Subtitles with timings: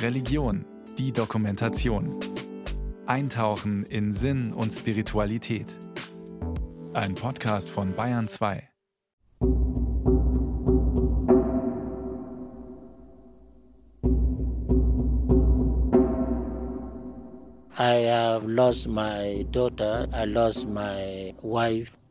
[0.00, 0.64] Religion,
[0.98, 2.18] die Dokumentation.
[3.06, 5.66] Eintauchen in Sinn und Spiritualität.
[6.92, 8.68] Ein Podcast von Bayern 2.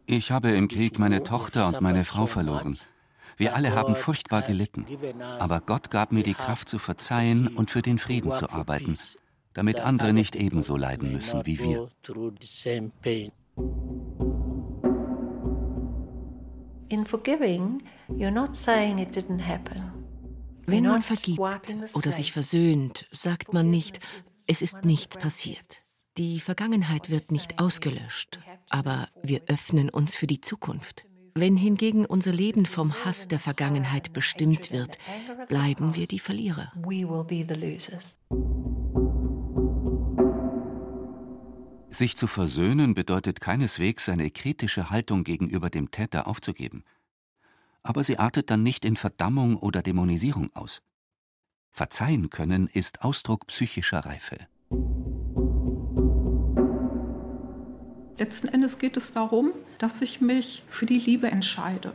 [0.05, 2.77] Ich habe im Krieg meine Tochter und meine Frau verloren.
[3.37, 4.85] Wir alle haben furchtbar gelitten.
[5.39, 8.97] Aber Gott gab mir die Kraft zu verzeihen und für den Frieden zu arbeiten,
[9.53, 11.89] damit andere nicht ebenso leiden müssen wie wir.
[20.67, 21.39] Wenn man vergibt
[21.95, 23.99] oder sich versöhnt, sagt man nicht,
[24.47, 25.77] es ist nichts passiert.
[26.17, 31.05] Die Vergangenheit wird nicht ausgelöscht, aber wir öffnen uns für die Zukunft.
[31.33, 34.97] Wenn hingegen unser Leben vom Hass der Vergangenheit bestimmt wird,
[35.47, 36.71] bleiben wir die Verlierer.
[41.89, 46.83] Sich zu versöhnen bedeutet keineswegs eine kritische Haltung gegenüber dem Täter aufzugeben.
[47.83, 50.81] Aber sie artet dann nicht in Verdammung oder Dämonisierung aus.
[51.71, 54.47] Verzeihen können ist Ausdruck psychischer Reife.
[58.21, 61.93] Letzten Endes geht es darum, dass ich mich für die Liebe entscheide.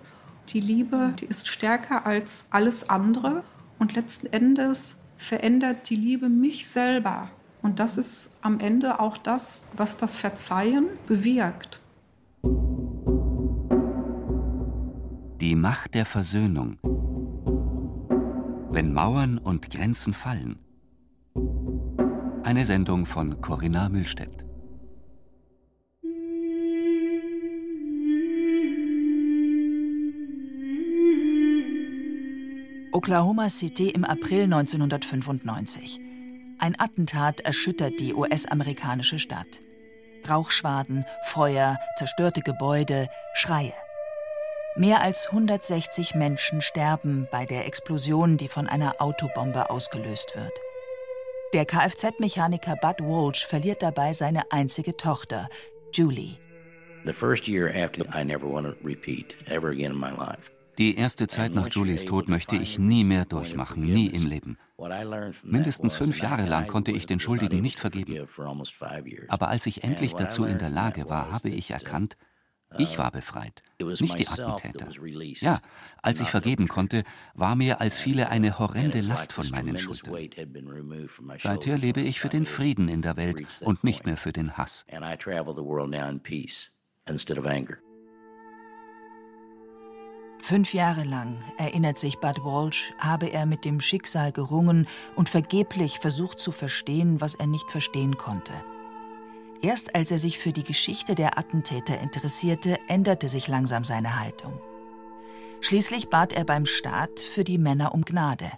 [0.49, 3.45] Die Liebe, die ist stärker als alles andere
[3.79, 7.31] und letzten Endes verändert die Liebe mich selber.
[7.63, 11.79] Und das ist am Ende auch das, was das Verzeihen bewirkt.
[15.41, 16.81] Die Macht der Versöhnung.
[18.73, 20.59] Wenn Mauern und Grenzen fallen.
[22.43, 24.45] Eine Sendung von Corinna Mühlstedt.
[32.97, 36.00] Oklahoma City im April 1995.
[36.58, 39.61] Ein Attentat erschüttert die US-amerikanische Stadt.
[40.27, 43.74] Rauchschwaden, Feuer, zerstörte Gebäude, Schreie.
[44.77, 50.58] Mehr als 160 Menschen sterben bei der Explosion, die von einer Autobombe ausgelöst wird.
[51.52, 55.51] Der Kfz-Mechaniker Bud Walsh verliert dabei seine einzige Tochter,
[55.92, 56.39] Julie.
[57.05, 60.55] The first year after I never want to repeat ever again in my life.
[60.79, 64.59] Die erste Zeit nach Julies Tod möchte ich nie mehr durchmachen, nie im Leben.
[65.42, 68.27] Mindestens fünf Jahre lang konnte ich den Schuldigen nicht vergeben.
[69.29, 72.17] Aber als ich endlich dazu in der Lage war, habe ich erkannt,
[72.79, 74.89] ich war befreit, nicht die Attentäter.
[75.36, 75.61] Ja,
[76.03, 77.05] als ich vergeben konnte,
[77.35, 80.15] war mir als viele eine horrende Last von meinen Schultern.
[81.39, 84.85] Seither lebe ich für den Frieden in der Welt und nicht mehr für den Hass.
[90.41, 94.86] Fünf Jahre lang, erinnert sich Bud Walsh, habe er mit dem Schicksal gerungen
[95.17, 98.52] und vergeblich versucht zu verstehen, was er nicht verstehen konnte.
[99.63, 104.61] Erst als er sich für die Geschichte der Attentäter interessierte, änderte sich langsam seine Haltung.
[105.61, 108.53] Schließlich bat er beim Staat für die Männer um Gnade.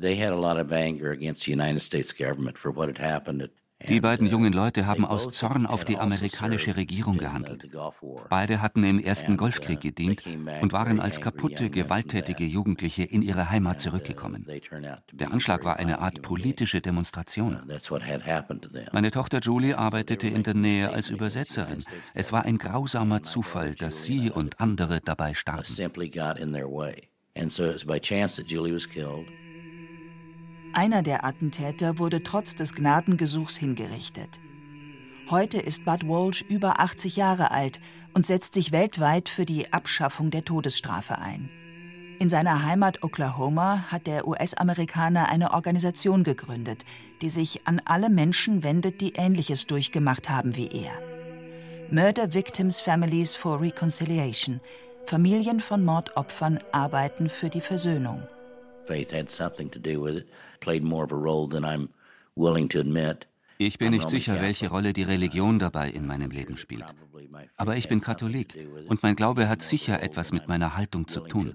[0.00, 3.50] They had a lot of anger against the United States government for what had happened
[3.88, 7.68] die beiden jungen Leute haben aus Zorn auf die amerikanische Regierung gehandelt.
[8.28, 10.24] Beide hatten im ersten Golfkrieg gedient
[10.62, 14.46] und waren als kaputte, gewalttätige Jugendliche in ihre Heimat zurückgekommen.
[15.12, 17.60] Der Anschlag war eine Art politische Demonstration.
[18.92, 21.84] Meine Tochter Julie arbeitete in der Nähe als Übersetzerin.
[22.14, 25.66] Es war ein grausamer Zufall, dass sie und andere dabei starben.
[30.76, 34.28] Einer der Attentäter wurde trotz des Gnadengesuchs hingerichtet.
[35.30, 37.80] Heute ist Bud Walsh über 80 Jahre alt
[38.12, 41.48] und setzt sich weltweit für die Abschaffung der Todesstrafe ein.
[42.18, 46.84] In seiner Heimat Oklahoma hat der US-Amerikaner eine Organisation gegründet,
[47.22, 50.92] die sich an alle Menschen wendet, die Ähnliches durchgemacht haben wie er.
[51.90, 54.60] Murder Victims Families for Reconciliation.
[55.06, 58.24] Familien von Mordopfern arbeiten für die Versöhnung.
[58.84, 60.26] Faith had something to do with it
[63.58, 66.84] Ich bin nicht sicher, welche Rolle die Religion dabei in meinem Leben spielt.
[67.56, 68.56] Aber ich bin Katholik
[68.88, 71.54] und mein Glaube hat sicher etwas mit meiner Haltung zu tun.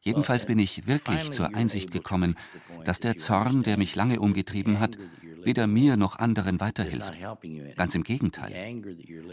[0.00, 2.36] Jedenfalls bin ich wirklich zur Einsicht gekommen,
[2.84, 4.98] dass der Zorn, der mich lange umgetrieben hat,
[5.42, 7.14] weder mir noch anderen weiterhilft.
[7.76, 8.82] Ganz im Gegenteil.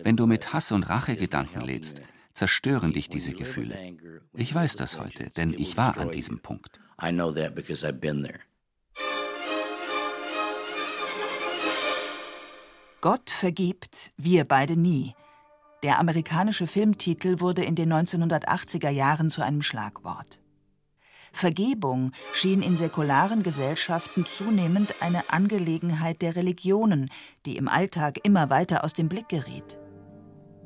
[0.04, 2.02] Wenn du mit Hass und Rachegedanken lebst,
[2.34, 3.98] zerstören dich diese Gefühle.
[4.34, 6.80] Ich weiß das heute, denn ich war an diesem Punkt.
[7.02, 8.40] I know that because I've been there.
[13.02, 15.16] Gott vergibt, wir beide nie.
[15.82, 20.40] Der amerikanische Filmtitel wurde in den 1980er Jahren zu einem Schlagwort.
[21.34, 27.10] Vergebung schien in säkularen Gesellschaften zunehmend eine Angelegenheit der Religionen,
[27.48, 29.80] die im Alltag immer weiter aus dem Blick geriet.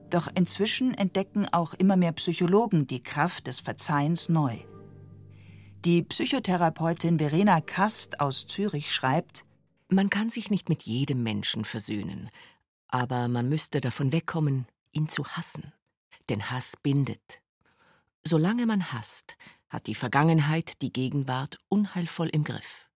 [0.10, 4.58] Doch inzwischen entdecken auch immer mehr Psychologen die Kraft des Verzeihens neu.
[5.86, 9.46] Die Psychotherapeutin Verena Kast aus Zürich schreibt:
[9.96, 12.30] Man kann sich nicht mit jedem Menschen versöhnen,
[12.90, 15.72] aber man müsste davon wegkommen, ihn zu hassen.
[16.28, 17.42] Denn Hass bindet.
[18.22, 19.38] Solange man hasst,
[19.70, 22.90] hat die Vergangenheit die Gegenwart unheilvoll im Griff.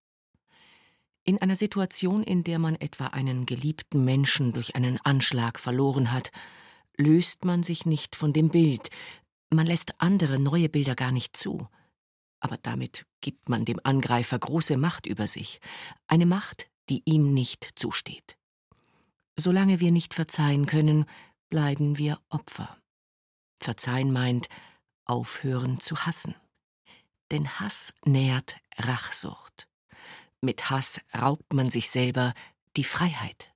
[1.24, 6.32] In einer Situation, in der man etwa einen geliebten Menschen durch einen Anschlag verloren hat,
[6.98, 8.90] löst man sich nicht von dem Bild,
[9.50, 11.66] man lässt andere neue Bilder gar nicht zu.
[12.42, 15.62] Aber damit gibt man dem Angreifer große Macht über sich,
[16.06, 18.38] eine Macht, die ihm nicht zusteht.
[19.38, 21.06] Solange wir nicht verzeihen können,
[21.50, 22.78] bleiben wir Opfer.
[23.62, 24.50] Verzeihen meint,
[25.06, 26.36] aufhören zu hassen.
[27.32, 29.68] Denn Hass nährt Rachsucht.
[30.42, 32.34] Mit Hass raubt man sich selber
[32.76, 33.54] die Freiheit.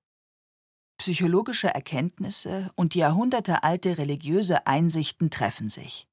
[0.98, 6.08] Psychologische Erkenntnisse und jahrhundertealte religiöse Einsichten treffen sich.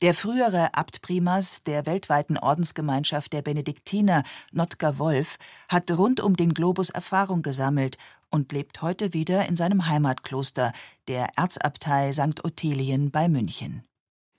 [0.00, 4.22] Der frühere Abtprimas der weltweiten Ordensgemeinschaft der Benediktiner,
[4.52, 7.98] Notker Wolf, hat rund um den Globus Erfahrung gesammelt
[8.30, 10.72] und lebt heute wieder in seinem Heimatkloster,
[11.08, 12.44] der Erzabtei St.
[12.44, 13.82] Ottilien bei München.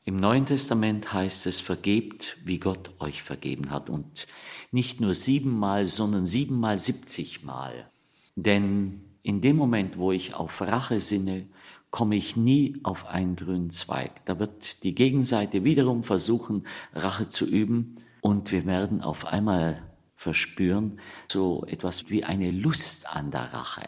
[0.06, 3.90] Im Neuen Testament heißt es, vergebt, wie Gott euch vergeben hat.
[3.90, 4.28] Und
[4.72, 7.92] nicht nur siebenmal, sondern siebenmal siebzigmal.
[8.38, 11.48] Denn in dem Moment, wo ich auf Rache sinne,
[11.92, 14.26] komme ich nie auf einen grünen Zweig.
[14.26, 17.98] Da wird die Gegenseite wiederum versuchen, Rache zu üben.
[18.22, 19.82] Und wir werden auf einmal
[20.16, 21.00] verspüren,
[21.32, 23.88] so etwas wie eine Lust an der Rache.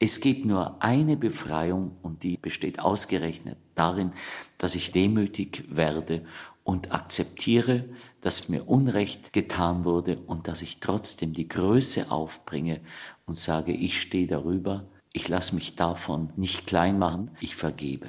[0.00, 4.12] Es gibt nur eine Befreiung und die besteht ausgerechnet darin,
[4.56, 6.24] dass ich demütig werde
[6.64, 7.84] und akzeptiere,
[8.20, 12.80] dass mir Unrecht getan wurde und dass ich trotzdem die Größe aufbringe
[13.26, 18.08] und sage, ich stehe darüber, ich lasse mich davon nicht klein machen, ich vergebe.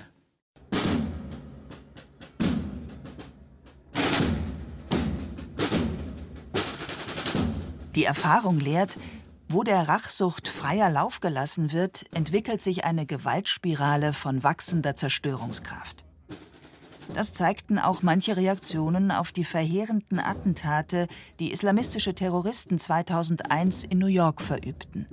[7.95, 8.97] Die Erfahrung lehrt,
[9.49, 16.05] wo der Rachsucht freier Lauf gelassen wird, entwickelt sich eine Gewaltspirale von wachsender Zerstörungskraft.
[17.13, 21.07] Das zeigten auch manche Reaktionen auf die verheerenden Attentate,
[21.39, 25.07] die islamistische Terroristen 2001 in New York verübten.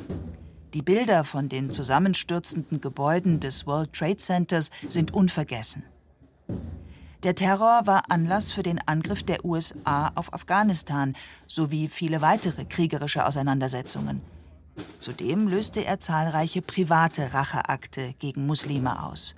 [0.76, 5.84] Die Bilder von den zusammenstürzenden Gebäuden des World Trade Centers sind unvergessen.
[7.22, 13.24] Der Terror war Anlass für den Angriff der USA auf Afghanistan sowie viele weitere kriegerische
[13.24, 14.20] Auseinandersetzungen.
[15.00, 19.34] Zudem löste er zahlreiche private Racheakte gegen Muslime aus.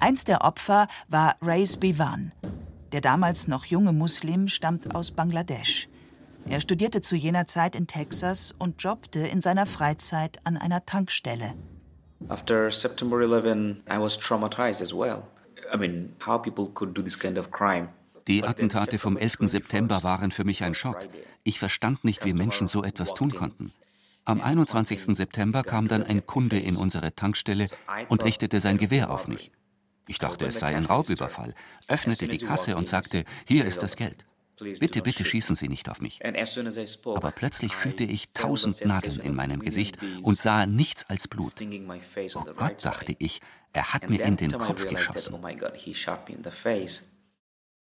[0.00, 2.32] Eins der Opfer war Reis Bivan.
[2.92, 5.90] Der damals noch junge Muslim stammt aus Bangladesch.
[6.48, 11.54] Er studierte zu jener Zeit in Texas und jobbte in seiner Freizeit an einer Tankstelle.
[12.28, 15.24] After September 11, I was traumatized as well.
[18.26, 19.36] Die Attentate vom 11.
[19.40, 21.08] September waren für mich ein Schock.
[21.44, 23.72] Ich verstand nicht, wie Menschen so etwas tun konnten.
[24.24, 25.16] Am 21.
[25.16, 27.68] September kam dann ein Kunde in unsere Tankstelle
[28.08, 29.50] und richtete sein Gewehr auf mich.
[30.06, 31.54] Ich dachte, es sei ein Raubüberfall,
[31.88, 34.26] öffnete die Kasse und sagte, hier ist das Geld.
[34.78, 36.20] Bitte, bitte schießen Sie nicht auf mich.
[36.24, 41.54] Aber plötzlich fühlte ich tausend Nadeln in meinem Gesicht und sah nichts als Blut.
[42.34, 43.40] Oh Gott, dachte ich,
[43.72, 45.34] er hat mir in den Kopf geschossen.
[45.34, 45.40] Oh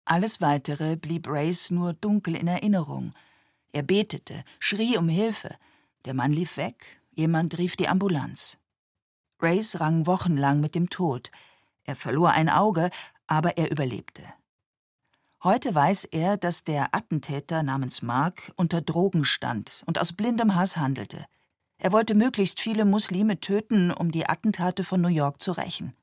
[0.05, 3.13] Alles Weitere blieb Race nur dunkel in Erinnerung.
[3.71, 5.55] Er betete, schrie um Hilfe.
[6.05, 8.57] Der Mann lief weg, jemand rief die Ambulanz.
[9.39, 11.31] Race rang wochenlang mit dem Tod.
[11.83, 12.89] Er verlor ein Auge,
[13.27, 14.23] aber er überlebte.
[15.41, 20.75] Heute weiß er, dass der Attentäter namens Mark unter Drogen stand und aus blindem Hass
[20.75, 21.25] handelte.
[21.77, 25.95] Er wollte möglichst viele Muslime töten, um die Attentate von New York zu rächen.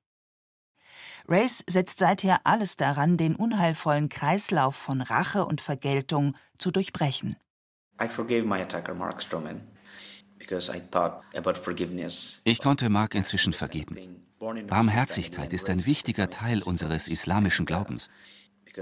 [1.28, 7.36] Race setzt seither alles daran, den unheilvollen Kreislauf von Rache und Vergeltung zu durchbrechen.
[12.44, 14.26] Ich konnte Mark inzwischen vergeben.
[14.38, 18.08] Barmherzigkeit ist ein wichtiger Teil unseres islamischen Glaubens.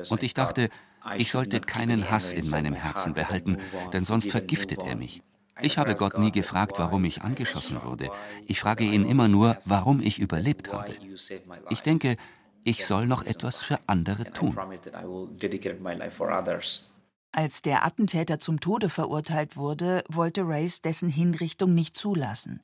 [0.09, 0.71] Und ich dachte,
[1.17, 3.59] ich sollte keinen Hass in meinem Herzen behalten,
[3.93, 5.23] denn sonst vergiftet er mich.
[5.61, 8.11] Ich habe Gott nie gefragt, warum ich angeschossen wurde.
[8.47, 10.95] Ich frage ihn immer nur, warum ich überlebt habe.
[11.71, 12.17] Ich denke,
[12.65, 14.59] ich soll noch etwas für andere tun.
[17.31, 22.63] Als der Attentäter zum Tode verurteilt wurde, wollte Race dessen Hinrichtung nicht zulassen.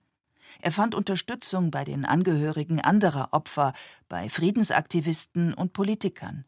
[0.61, 3.73] Er fand Unterstützung bei den Angehörigen anderer Opfer,
[4.09, 6.45] bei Friedensaktivisten und Politikern.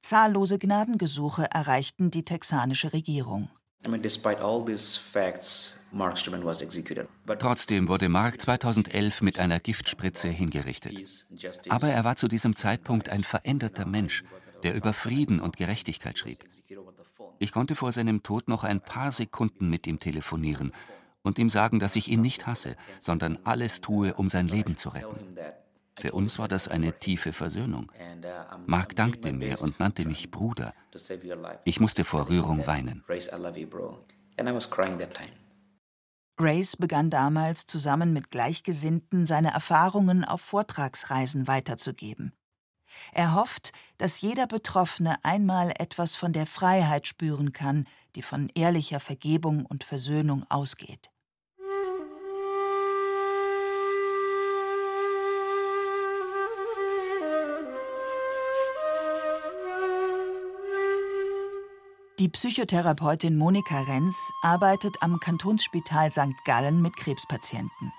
[0.00, 3.50] Zahllose Gnadengesuche erreichten die texanische Regierung.
[7.38, 11.26] Trotzdem wurde Mark 2011 mit einer Giftspritze hingerichtet.
[11.68, 14.24] Aber er war zu diesem Zeitpunkt ein veränderter Mensch,
[14.62, 16.44] der über Frieden und Gerechtigkeit schrieb.
[17.38, 20.72] Ich konnte vor seinem Tod noch ein paar Sekunden mit ihm telefonieren
[21.22, 24.88] und ihm sagen, dass ich ihn nicht hasse, sondern alles tue, um sein Leben zu
[24.88, 25.36] retten.
[26.00, 27.90] Für uns war das eine tiefe Versöhnung.
[28.66, 30.74] Mark dankte mir und nannte mich Bruder.
[31.64, 33.04] Ich musste vor Rührung weinen.
[36.40, 42.32] Race begann damals zusammen mit Gleichgesinnten seine Erfahrungen auf Vortragsreisen weiterzugeben.
[43.12, 49.00] Er hofft, dass jeder Betroffene einmal etwas von der Freiheit spüren kann, die von ehrlicher
[49.00, 51.10] Vergebung und Versöhnung ausgeht.
[62.18, 66.34] Die Psychotherapeutin Monika Renz arbeitet am Kantonsspital St.
[66.44, 67.92] Gallen mit Krebspatienten.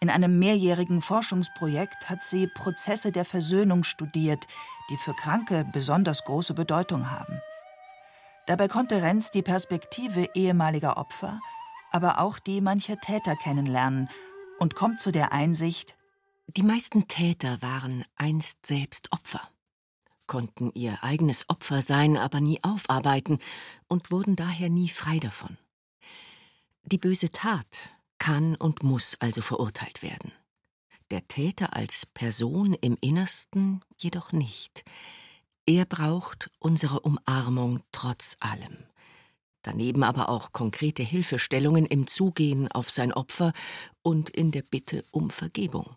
[0.00, 4.46] In einem mehrjährigen Forschungsprojekt hat sie Prozesse der Versöhnung studiert,
[4.88, 7.42] die für Kranke besonders große Bedeutung haben.
[8.46, 11.38] Dabei konnte Renz die Perspektive ehemaliger Opfer,
[11.92, 14.08] aber auch die mancher Täter kennenlernen
[14.58, 15.98] und kommt zu der Einsicht,
[16.46, 19.42] die meisten Täter waren einst selbst Opfer
[20.30, 23.40] konnten ihr eigenes Opfer sein, aber nie aufarbeiten
[23.88, 25.58] und wurden daher nie frei davon.
[26.84, 30.30] Die böse Tat kann und muss also verurteilt werden.
[31.10, 34.84] Der Täter als Person im Innersten jedoch nicht.
[35.66, 38.76] Er braucht unsere Umarmung trotz allem.
[39.62, 43.52] Daneben aber auch konkrete Hilfestellungen im Zugehen auf sein Opfer
[44.02, 45.96] und in der Bitte um Vergebung.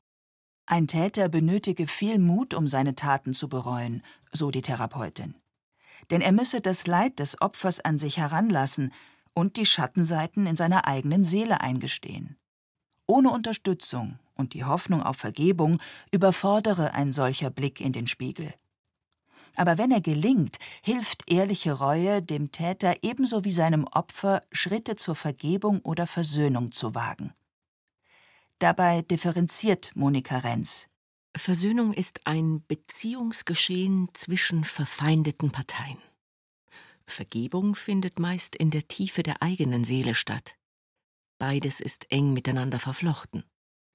[0.66, 4.02] Ein Täter benötige viel Mut, um seine Taten zu bereuen,
[4.34, 5.36] so die Therapeutin.
[6.12, 8.92] Denn er müsse das Leid des Opfers an sich heranlassen
[9.34, 12.38] und die Schattenseiten in seiner eigenen Seele eingestehen.
[13.08, 15.80] Ohne Unterstützung und die Hoffnung auf Vergebung
[16.12, 18.54] überfordere ein solcher Blick in den Spiegel.
[19.56, 25.16] Aber wenn er gelingt, hilft ehrliche Reue dem Täter ebenso wie seinem Opfer, Schritte zur
[25.16, 27.34] Vergebung oder Versöhnung zu wagen.
[28.58, 30.88] Dabei differenziert Monika Renz.
[31.36, 35.98] Versöhnung ist ein Beziehungsgeschehen zwischen verfeindeten Parteien.
[37.06, 40.56] Vergebung findet meist in der Tiefe der eigenen Seele statt.
[41.40, 43.44] Beides ist eng miteinander verflochten.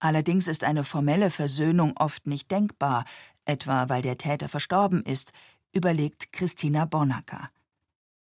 [0.01, 3.05] Allerdings ist eine formelle Versöhnung oft nicht denkbar,
[3.45, 5.33] etwa weil der Täter verstorben ist,
[5.73, 7.49] überlegt Christina Bonacker.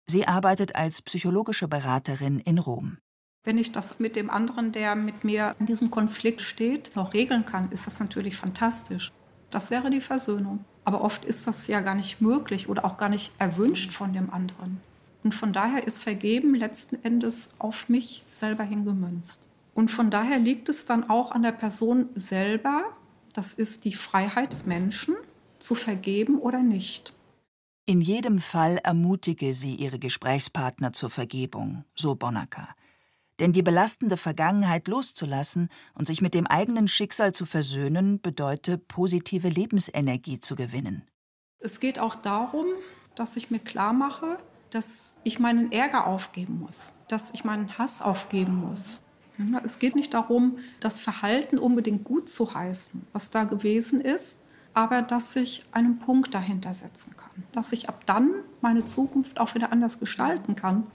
[0.07, 2.99] Sie arbeitet als psychologische Beraterin in Rom.
[3.44, 7.44] Wenn ich das mit dem anderen, der mit mir in diesem Konflikt steht, noch regeln
[7.44, 9.11] kann, ist das natürlich fantastisch.
[9.50, 10.64] Das wäre die Versöhnung.
[10.84, 14.30] Aber oft ist das ja gar nicht möglich oder auch gar nicht erwünscht von dem
[14.30, 14.80] anderen.
[15.25, 19.49] Und von daher ist Vergeben letzten Endes auf mich selber hingemünzt.
[19.75, 22.84] Und von daher liegt es dann auch an der Person selber,
[23.32, 25.14] das ist die Freiheit des Menschen,
[25.58, 27.14] zu vergeben oder nicht.
[27.87, 32.68] In jedem Fall ermutige sie ihre Gesprächspartner zur Vergebung, so Bonacker.
[33.40, 39.48] Denn die belastende Vergangenheit loszulassen und sich mit dem eigenen Schicksal zu versöhnen, bedeutet positive
[39.48, 41.02] Lebensenergie zu gewinnen.
[41.58, 42.66] Es geht auch darum,
[43.14, 44.38] dass ich mir klar mache,
[44.70, 49.02] dass ich meinen Ärger aufgeben muss, dass ich meinen Hass aufgeben muss.
[49.64, 54.40] Es geht nicht darum, das Verhalten unbedingt gut zu heißen, was da gewesen ist,
[54.74, 59.54] aber dass ich einen Punkt dahinter setzen kann, dass ich ab dann meine Zukunft auch
[59.54, 60.86] wieder anders gestalten kann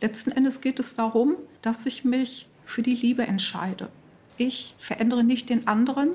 [0.00, 3.90] Letzten Endes geht es darum, dass ich mich für die Liebe entscheide.
[4.36, 6.10] Ich verändere nicht den anderen,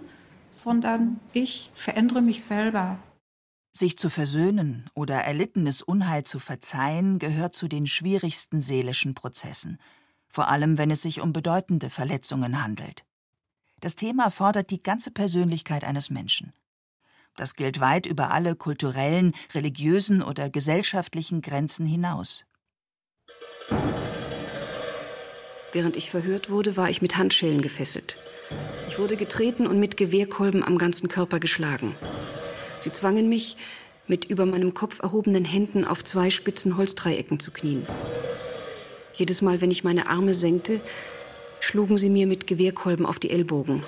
[0.50, 3.00] sondern ich verändere mich selber.
[3.71, 9.77] Sich zu versöhnen oder erlittenes Unheil zu verzeihen, gehört zu den schwierigsten seelischen Prozessen,
[10.27, 13.05] vor allem wenn es sich um bedeutende Verletzungen handelt.
[13.79, 16.53] Das Thema fordert die ganze Persönlichkeit eines Menschen.
[17.38, 22.45] Das gilt weit über alle kulturellen, religiösen oder gesellschaftlichen Grenzen hinaus.
[25.72, 28.17] Während ich verhört wurde, war ich mit Handschellen gefesselt.
[28.88, 31.96] Ich wurde getreten und mit Gewehrkolben am ganzen Körper geschlagen.
[32.79, 33.58] Sie zwangen mich,
[34.08, 37.86] mit über meinem Kopf erhobenen Händen auf zwei spitzen Holzdreiecken zu knien.
[39.13, 40.81] Jedes Mal, wenn ich meine Arme senkte,
[41.60, 43.84] schlugen sie mir mit Gewehrkolben auf die Ellbogen.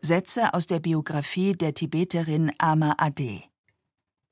[0.00, 3.42] Sätze aus der Biografie der Tibeterin Ama Ade.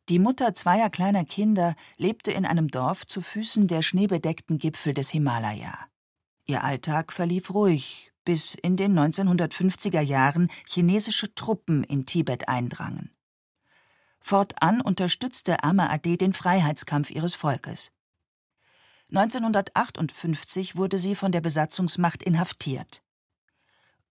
[0.09, 5.11] Die Mutter zweier kleiner Kinder lebte in einem Dorf zu Füßen der schneebedeckten Gipfel des
[5.11, 5.77] Himalaya.
[6.45, 13.11] Ihr Alltag verlief ruhig, bis in den 1950er Jahren chinesische Truppen in Tibet eindrangen.
[14.21, 17.91] Fortan unterstützte Ama Ade den Freiheitskampf ihres Volkes.
[19.11, 23.03] 1958 wurde sie von der Besatzungsmacht inhaftiert.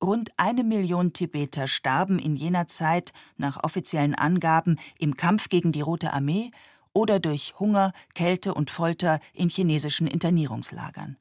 [0.06, 5.82] Rund eine Million Tibeter starben in jener Zeit nach offiziellen Angaben im Kampf gegen die
[5.82, 6.52] Rote Armee
[6.94, 11.18] oder durch Hunger, Kälte und Folter in chinesischen Internierungslagern.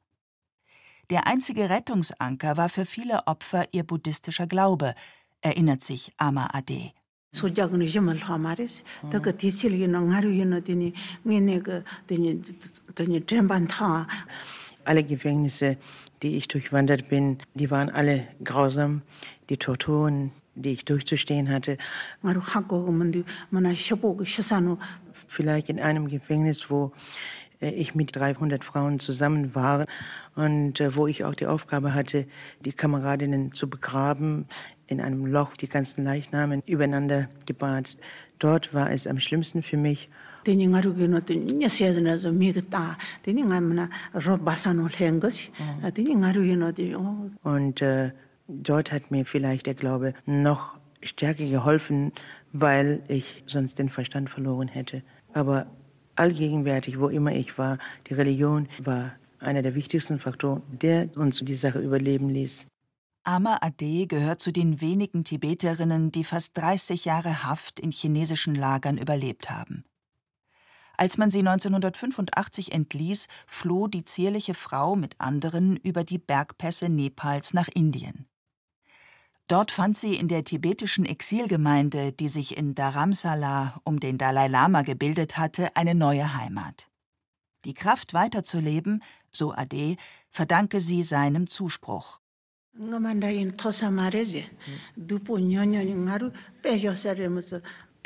[1.09, 4.93] Der einzige Rettungsanker war für viele Opfer ihr buddhistischer Glaube,
[5.41, 6.91] erinnert sich Ama Ade.
[14.85, 15.77] Alle Gefängnisse,
[16.21, 19.01] die ich durchwandert bin, die waren alle grausam.
[19.49, 21.77] Die Torturen, die ich durchzustehen hatte.
[25.27, 26.93] Vielleicht in einem Gefängnis, wo
[27.61, 29.85] äh, ich mit 300 Frauen zusammen war
[30.35, 32.25] und äh, wo ich auch die Aufgabe hatte,
[32.61, 34.47] die Kameradinnen zu begraben,
[34.87, 37.97] in einem Loch die ganzen Leichname übereinander gebahrt.
[38.39, 40.09] Dort war es am schlimmsten für mich.
[47.43, 48.11] Und äh,
[48.47, 52.11] dort hat mir vielleicht der Glaube noch stärker geholfen,
[52.53, 55.03] weil ich sonst den Verstand verloren hätte.
[55.33, 55.67] Aber
[56.15, 61.55] allgegenwärtig, wo immer ich war, die Religion war einer der wichtigsten Faktoren, der uns die
[61.55, 62.65] Sache überleben ließ.
[63.23, 68.97] Ama Ade gehört zu den wenigen Tibeterinnen, die fast 30 Jahre Haft in chinesischen Lagern
[68.97, 69.83] überlebt haben.
[70.97, 77.53] Als man sie 1985 entließ, floh die zierliche Frau mit anderen über die Bergpässe Nepals
[77.53, 78.27] nach Indien.
[79.47, 84.81] Dort fand sie in der tibetischen Exilgemeinde, die sich in Dharamsala um den Dalai Lama
[84.81, 86.89] gebildet hatte, eine neue Heimat.
[87.63, 89.97] Die Kraft weiterzuleben, so Ade,
[90.29, 92.19] verdanke sie seinem Zuspruch.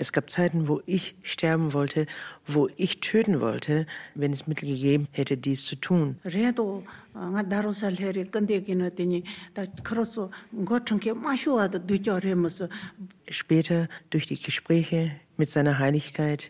[0.02, 2.06] Es gab Zeiten, wo ich sterben wollte,
[2.48, 6.18] wo ich töten wollte, wenn es Mittel gegeben hätte, dies zu tun.
[13.28, 16.50] Später durch die Gespräche mit seiner Heiligkeit,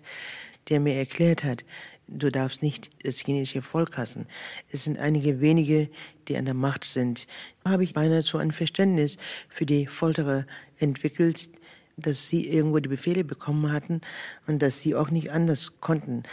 [0.69, 1.63] der mir erklärt hat,
[2.08, 4.28] du darfst nicht das chinesische Volk hassen.
[4.71, 5.89] Es sind einige wenige,
[6.28, 7.26] die an der Macht sind.
[7.63, 10.45] Da habe ich beinahe so ein Verständnis für die Folterer
[10.78, 11.50] entwickelt,
[11.99, 14.01] dass sie irgendwo die Befehle bekommen hatten
[14.47, 16.23] und dass sie auch nicht anders konnten.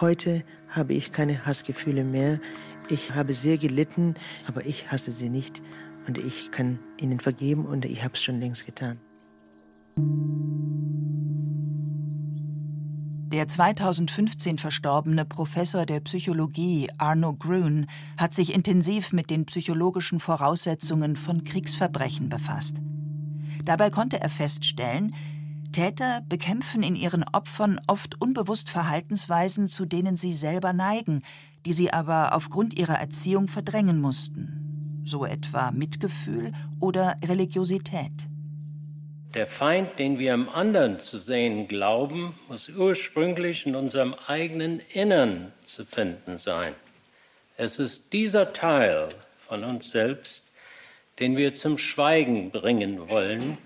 [0.00, 2.40] Heute habe ich keine Hassgefühle mehr.
[2.88, 4.14] Ich habe sehr gelitten,
[4.46, 5.62] aber ich hasse sie nicht
[6.06, 8.98] und ich kann ihnen vergeben und ich habe es schon längst getan.
[13.34, 21.16] Der 2015 verstorbene Professor der Psychologie Arno Grün hat sich intensiv mit den psychologischen Voraussetzungen
[21.16, 22.76] von Kriegsverbrechen befasst.
[23.64, 25.16] Dabei konnte er feststellen,
[25.72, 31.22] Täter bekämpfen in ihren Opfern oft unbewusst Verhaltensweisen, zu denen sie selber neigen,
[31.66, 34.60] die sie aber aufgrund ihrer Erziehung verdrängen mussten
[35.06, 38.26] so etwa Mitgefühl oder Religiosität.
[39.34, 45.52] Der Feind, den wir im anderen zu sehen glauben, muss ursprünglich in unserem eigenen Innern
[45.64, 46.72] zu finden sein.
[47.56, 49.08] Es ist dieser Teil
[49.48, 50.44] von uns selbst,
[51.18, 53.58] den wir zum Schweigen bringen wollen,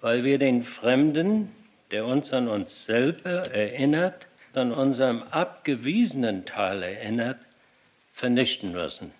[0.00, 1.50] weil wir den Fremden,
[1.90, 7.38] der uns an uns selber erinnert, an unserem abgewiesenen Teil erinnert,
[8.12, 9.12] vernichten müssen.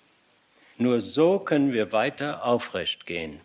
[0.77, 3.41] Nur so können wir weiter aufrecht gehen.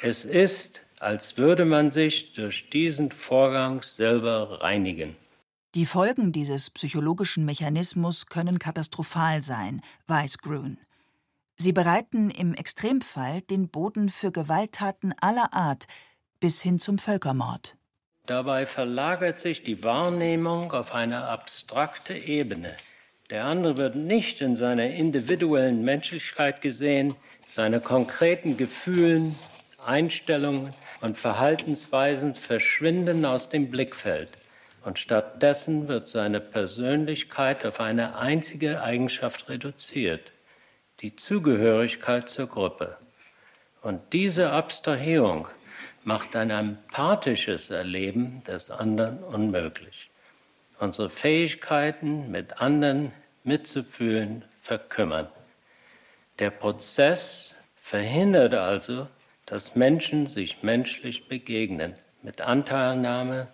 [0.00, 5.16] Es ist, als würde man sich durch diesen Vorgang selber reinigen.
[5.74, 10.78] Die Folgen dieses psychologischen Mechanismus können katastrophal sein, weiß Grün.
[11.56, 15.86] Sie bereiten im Extremfall den Boden für Gewalttaten aller Art
[16.38, 17.76] bis hin zum Völkermord.
[18.26, 22.76] Dabei verlagert sich die Wahrnehmung auf eine abstrakte Ebene.
[23.30, 27.14] Der andere wird nicht in seiner individuellen Menschlichkeit gesehen,
[27.48, 29.36] seine konkreten Gefühlen,
[29.84, 34.28] Einstellungen und Verhaltensweisen verschwinden aus dem Blickfeld.
[34.84, 40.32] Und stattdessen wird seine Persönlichkeit auf eine einzige Eigenschaft reduziert,
[41.00, 42.96] die Zugehörigkeit zur Gruppe.
[43.82, 45.48] Und diese Abstrahierung
[46.04, 50.10] macht ein empathisches Erleben des anderen unmöglich.
[50.78, 53.12] Unsere Fähigkeiten, mit anderen
[53.44, 55.28] mitzufühlen, verkümmern.
[56.38, 59.08] Der Prozess verhindert also,
[59.50, 63.48] dass Menschen sich menschlich begegnen, mit Anteilnahme,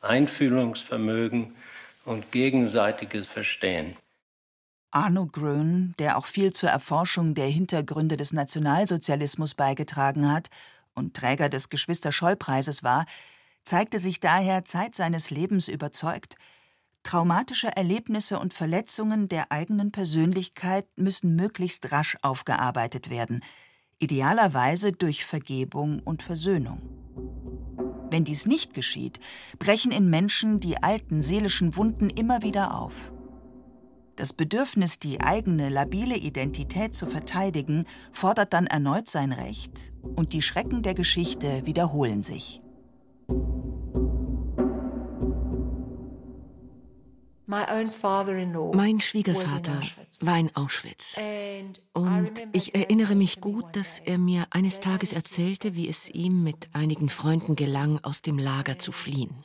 [0.00, 1.54] Einfühlungsvermögen
[2.06, 3.94] und gegenseitiges Verstehen.
[4.90, 10.48] Arno Grön, der auch viel zur Erforschung der Hintergründe des Nationalsozialismus beigetragen hat
[10.94, 13.04] und Träger des Geschwister-Scholl-Preises war,
[13.64, 16.36] zeigte sich daher Zeit seines Lebens überzeugt,
[17.02, 23.42] traumatische Erlebnisse und Verletzungen der eigenen Persönlichkeit müssen möglichst rasch aufgearbeitet werden,
[23.98, 26.80] idealerweise durch Vergebung und Versöhnung.
[28.10, 29.18] Wenn dies nicht geschieht,
[29.58, 32.92] brechen in Menschen die alten seelischen Wunden immer wieder auf.
[34.16, 40.42] Das Bedürfnis, die eigene labile Identität zu verteidigen, fordert dann erneut sein Recht, und die
[40.42, 42.62] Schrecken der Geschichte wiederholen sich.
[47.46, 49.82] Mein Schwiegervater
[50.20, 51.18] war in Auschwitz.
[51.92, 56.68] Und ich erinnere mich gut, dass er mir eines Tages erzählte, wie es ihm mit
[56.72, 59.44] einigen Freunden gelang, aus dem Lager zu fliehen.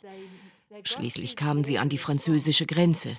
[0.84, 3.18] Schließlich kamen sie an die französische Grenze.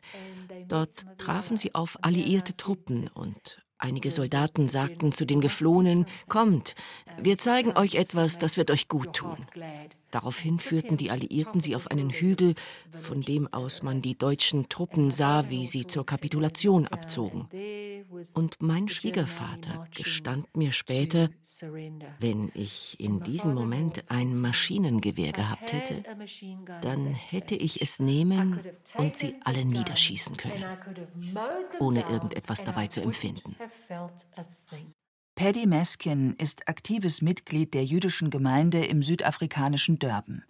[0.68, 6.74] Dort trafen sie auf alliierte Truppen und einige Soldaten sagten zu den Geflohenen, Kommt,
[7.18, 9.46] wir zeigen euch etwas, das wird euch gut tun.
[10.10, 12.54] Daraufhin führten die Alliierten sie auf einen Hügel,
[12.92, 17.48] von dem aus man die deutschen Truppen sah, wie sie zur Kapitulation abzogen.
[18.34, 21.30] Und mein Schwiegervater gestand mir später,
[22.18, 26.02] wenn ich in diesem Moment ein Maschinengewehr gehabt hätte,
[26.82, 28.60] dann hätte ich es nehmen
[28.96, 30.64] und sie alle niederschießen können,
[31.78, 33.56] ohne irgendetwas dabei zu empfinden.
[35.40, 40.44] Paddy Meskin ist aktives Mitglied der jüdischen Gemeinde im südafrikanischen Durban.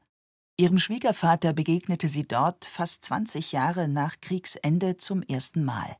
[0.56, 5.96] Ihrem Schwiegervater begegnete sie dort fast 20 Jahre nach Kriegsende zum ersten Mal.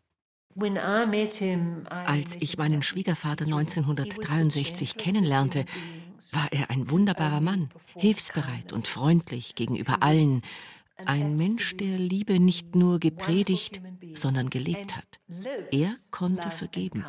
[1.89, 5.67] Als ich meinen Schwiegervater 1963 kennenlernte,
[6.33, 10.43] war er ein wunderbarer Mann, hilfsbereit und freundlich gegenüber allen,
[10.97, 13.81] ein Mensch, der Liebe nicht nur gepredigt,
[14.15, 15.21] sondern gelebt hat.
[15.71, 17.05] Er konnte vergeben.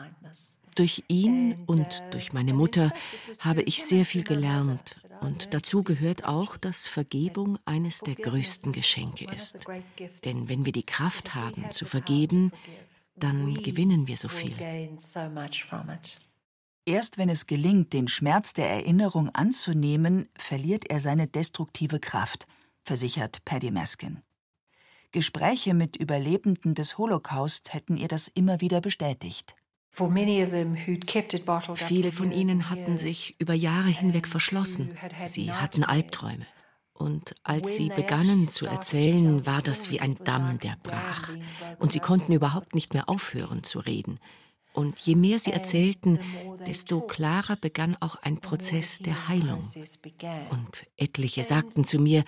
[0.76, 2.94] Durch ihn und durch meine Mutter
[3.40, 4.96] habe ich sehr viel gelernt.
[5.22, 9.60] Und dazu gehört auch, dass Vergebung eines der größten Geschenke ist.
[10.26, 12.52] Denn wenn wir die Kraft haben zu vergeben,
[13.16, 14.56] dann gewinnen wir so viel.
[16.86, 22.48] Erst wenn es gelingt, den Schmerz der Erinnerung anzunehmen, verliert er seine destruktive Kraft,
[22.84, 24.22] versichert Paddy Maskin.
[25.12, 29.56] Gespräche mit Überlebenden des Holocaust hätten ihr das immer wieder bestätigt.
[31.76, 34.98] Viele von ihnen hatten sich über Jahre hinweg verschlossen.
[35.26, 36.46] Sie hatten Albträume.
[36.94, 41.30] Und als sie begannen zu erzählen, war das wie ein Damm, der brach.
[41.80, 44.20] Und sie konnten überhaupt nicht mehr aufhören zu reden.
[44.74, 46.20] Und je mehr sie erzählten,
[46.66, 49.62] desto klarer begann auch ein Prozess der Heilung.
[50.52, 52.24] Und etliche sagten zu mir,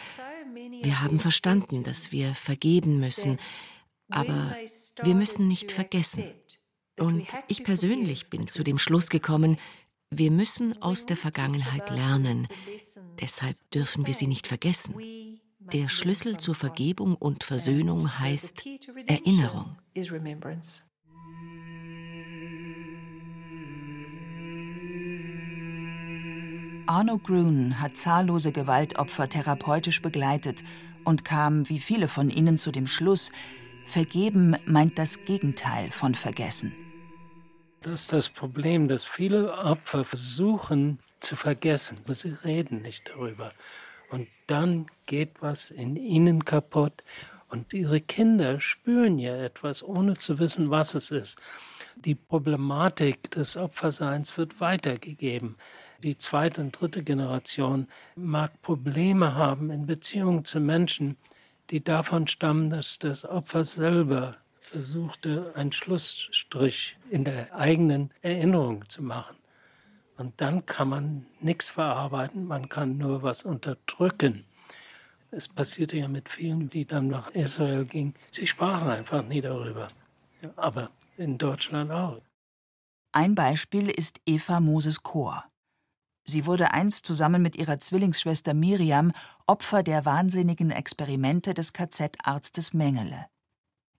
[0.81, 3.37] wir haben verstanden, dass wir vergeben müssen,
[4.09, 4.55] aber
[5.03, 6.25] wir müssen nicht vergessen.
[6.99, 9.57] Und ich persönlich bin zu dem Schluss gekommen,
[10.11, 12.47] wir müssen aus der Vergangenheit lernen.
[13.19, 14.95] Deshalb dürfen wir sie nicht vergessen.
[15.59, 18.63] Der Schlüssel zur Vergebung und Versöhnung heißt
[19.07, 19.77] Erinnerung.
[26.85, 30.63] Arno Grun hat zahllose Gewaltopfer therapeutisch begleitet
[31.05, 33.31] und kam, wie viele von ihnen, zu dem Schluss,
[33.85, 36.73] Vergeben meint das Gegenteil von Vergessen.
[37.81, 43.51] Das ist das Problem, dass viele Opfer versuchen zu vergessen, aber sie reden nicht darüber.
[44.09, 47.03] Und dann geht was in ihnen kaputt
[47.49, 51.37] und ihre Kinder spüren ja etwas, ohne zu wissen, was es ist.
[51.95, 55.57] Die Problematik des Opferseins wird weitergegeben.
[56.01, 61.17] Die zweite und dritte Generation mag Probleme haben in Beziehungen zu Menschen,
[61.69, 69.03] die davon stammen, dass das Opfer selber versuchte, einen Schlussstrich in der eigenen Erinnerung zu
[69.03, 69.37] machen.
[70.17, 74.45] Und dann kann man nichts verarbeiten, man kann nur was unterdrücken.
[75.31, 78.13] Es passierte ja mit vielen, die dann nach Israel gingen.
[78.31, 79.87] Sie sprachen einfach nie darüber.
[80.41, 82.21] Ja, aber in Deutschland auch.
[83.11, 85.45] Ein Beispiel ist Eva Moses Chor.
[86.25, 89.11] Sie wurde einst zusammen mit ihrer Zwillingsschwester Miriam
[89.45, 93.25] Opfer der wahnsinnigen Experimente des KZ-Arztes Mengele.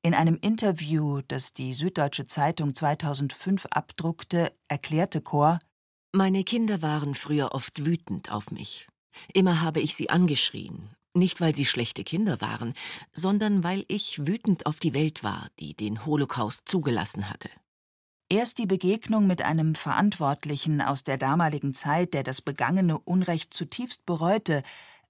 [0.01, 5.59] In einem Interview, das die Süddeutsche Zeitung 2005 abdruckte, erklärte Chor:
[6.13, 8.89] Meine Kinder waren früher oft wütend auf mich.
[9.35, 10.95] Immer habe ich sie angeschrien.
[11.13, 12.73] Nicht, weil sie schlechte Kinder waren,
[13.13, 17.51] sondern weil ich wütend auf die Welt war, die den Holocaust zugelassen hatte.
[18.31, 24.07] Erst die Begegnung mit einem Verantwortlichen aus der damaligen Zeit, der das begangene Unrecht zutiefst
[24.07, 24.63] bereute,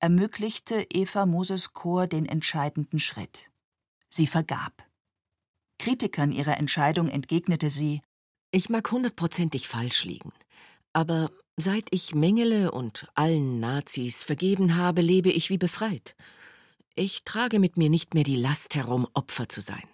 [0.05, 3.49] ermöglichte Eva Moses Chor den entscheidenden Schritt.
[4.11, 4.87] Sie vergab.
[5.79, 8.03] Kritikern ihrer Entscheidung entgegnete sie
[8.51, 10.31] Ich mag hundertprozentig falsch liegen,
[10.93, 16.17] aber seit ich Mengele und allen Nazis vergeben habe, lebe ich wie befreit.
[16.95, 19.89] Ich trage mit mir nicht mehr die Last herum, Opfer zu sein.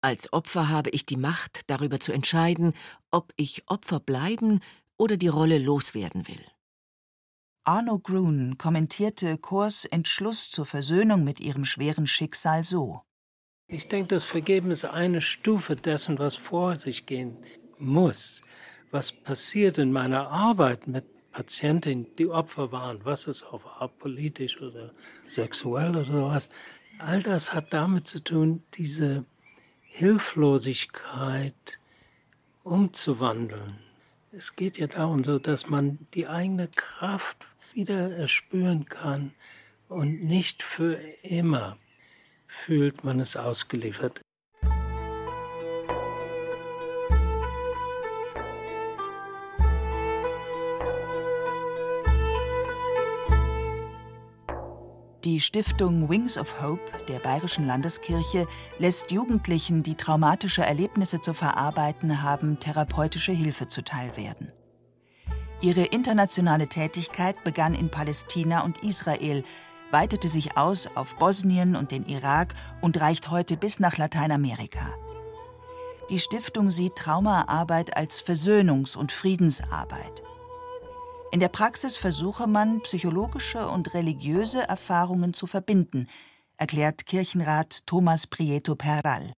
[0.00, 2.72] Als Opfer habe ich die Macht, darüber zu entscheiden,
[3.10, 4.60] ob ich Opfer bleiben
[4.96, 6.46] oder die Rolle loswerden will.
[7.64, 13.02] Arno Grun kommentierte Kors Entschluss zur Versöhnung mit ihrem schweren Schicksal so.
[13.68, 17.36] Ich denke, das Vergeben ist eine Stufe dessen, was vor sich gehen
[17.78, 18.42] muss.
[18.90, 24.60] Was passiert in meiner Arbeit mit Patientinnen, die Opfer waren, was es auch war, politisch
[24.60, 24.92] oder
[25.24, 26.50] sexuell oder sowas.
[26.98, 29.24] All das hat damit zu tun, diese
[29.82, 31.78] Hilflosigkeit
[32.64, 33.78] umzuwandeln.
[34.32, 39.32] Es geht ja darum, so dass man die eigene Kraft wieder erspüren kann
[39.88, 41.78] und nicht für immer
[42.46, 44.20] fühlt man es ausgeliefert.
[55.24, 58.46] Die Stiftung Wings of Hope der Bayerischen Landeskirche
[58.78, 64.50] lässt Jugendlichen, die traumatische Erlebnisse zu verarbeiten haben, therapeutische Hilfe zuteil werden.
[65.62, 69.44] Ihre internationale Tätigkeit begann in Palästina und Israel,
[69.90, 74.94] weitete sich aus auf Bosnien und den Irak und reicht heute bis nach Lateinamerika.
[76.08, 80.22] Die Stiftung sieht Traumaarbeit als Versöhnungs- und Friedensarbeit.
[81.30, 86.08] In der Praxis versuche man, psychologische und religiöse Erfahrungen zu verbinden,
[86.56, 89.34] erklärt Kirchenrat Thomas Prieto Perral.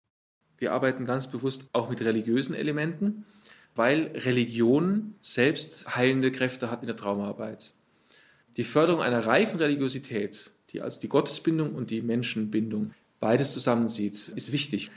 [0.57, 3.27] Wir arbeiten ganz bewusst auch mit religiösen Elementen,
[3.75, 7.73] weil Religion selbst heilende Kräfte hat in der Traumaarbeit.
[8.57, 14.53] Die Förderung einer reifen Religiosität, die also die Gottesbindung und die Menschenbindung beides zusammensieht, ist
[14.53, 14.91] wichtig.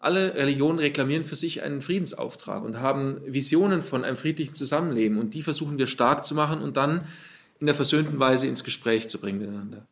[0.00, 5.18] Alle Religionen reklamieren für sich einen Friedensauftrag und haben Visionen von einem friedlichen Zusammenleben.
[5.18, 7.02] Und die versuchen wir stark zu machen und dann
[7.58, 9.86] in der versöhnten Weise ins Gespräch zu bringen miteinander.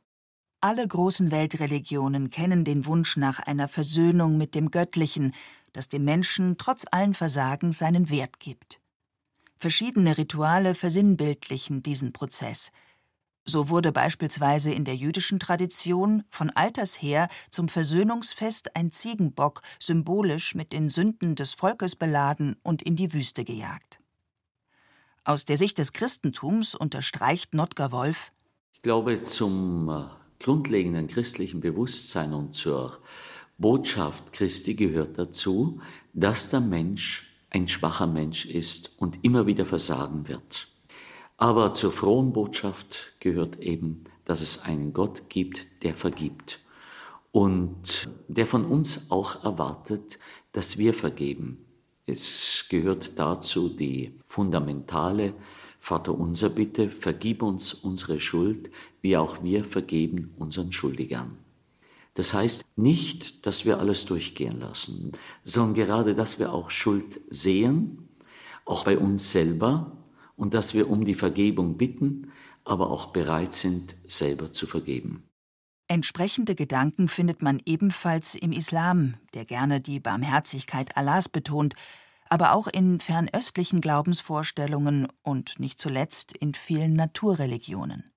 [0.60, 5.34] Alle großen Weltreligionen kennen den Wunsch nach einer Versöhnung mit dem Göttlichen,
[5.74, 8.80] das dem Menschen trotz allen Versagens seinen Wert gibt.
[9.58, 12.72] Verschiedene Rituale versinnbildlichen diesen Prozess–
[13.46, 20.54] so wurde beispielsweise in der jüdischen Tradition von alters her zum Versöhnungsfest ein Ziegenbock symbolisch
[20.54, 24.00] mit den Sünden des Volkes beladen und in die Wüste gejagt.
[25.24, 28.32] Aus der Sicht des Christentums unterstreicht Notker Wolf
[28.72, 32.98] Ich glaube, zum äh, grundlegenden christlichen Bewusstsein und zur
[33.58, 35.80] Botschaft Christi gehört dazu,
[36.12, 40.68] dass der Mensch ein schwacher Mensch ist und immer wieder versagen wird.
[41.36, 46.60] Aber zur frohen Botschaft gehört eben, dass es einen Gott gibt, der vergibt
[47.30, 50.18] und der von uns auch erwartet,
[50.52, 51.64] dass wir vergeben.
[52.06, 55.34] Es gehört dazu die fundamentale
[55.80, 61.43] Vaterunser Bitte, vergib uns unsere Schuld, wie auch wir vergeben unseren Schuldigern.
[62.14, 68.08] Das heißt nicht, dass wir alles durchgehen lassen, sondern gerade, dass wir auch Schuld sehen,
[68.64, 69.98] auch bei uns selber,
[70.36, 72.32] und dass wir um die Vergebung bitten,
[72.64, 75.28] aber auch bereit sind, selber zu vergeben.
[75.86, 81.74] Entsprechende Gedanken findet man ebenfalls im Islam, der gerne die Barmherzigkeit Allahs betont,
[82.30, 88.13] aber auch in fernöstlichen Glaubensvorstellungen und nicht zuletzt in vielen Naturreligionen.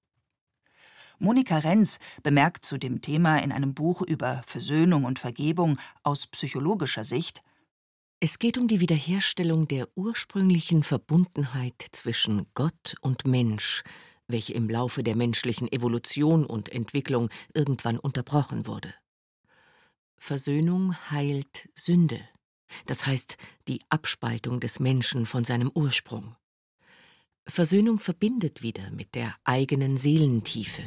[1.19, 7.03] Monika Renz bemerkt zu dem Thema in einem Buch über Versöhnung und Vergebung aus psychologischer
[7.03, 7.41] Sicht
[8.19, 13.83] es geht um die Wiederherstellung der ursprünglichen Verbundenheit zwischen Gott und Mensch,
[14.27, 18.91] welche im Laufe der menschlichen Evolution und Entwicklung irgendwann unterbrochen wurde.
[20.17, 22.27] Versöhnung heilt Sünde,
[22.87, 26.35] das heißt die Abspaltung des Menschen von seinem Ursprung.
[27.47, 30.83] Versöhnung verbindet wieder mit der eigenen Seelentiefe.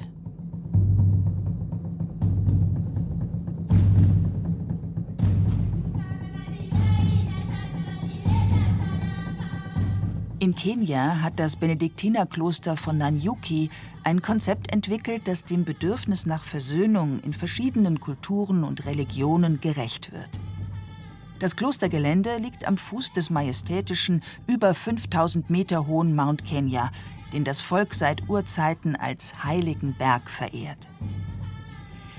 [10.38, 13.68] In Kenia hat das Benediktinerkloster von Nanyuki
[14.04, 20.40] ein Konzept entwickelt, das dem Bedürfnis nach Versöhnung in verschiedenen Kulturen und Religionen gerecht wird.
[21.40, 26.90] Das Klostergelände liegt am Fuß des majestätischen, über 5000 Meter hohen Mount Kenya,
[27.32, 30.86] den das Volk seit Urzeiten als heiligen Berg verehrt.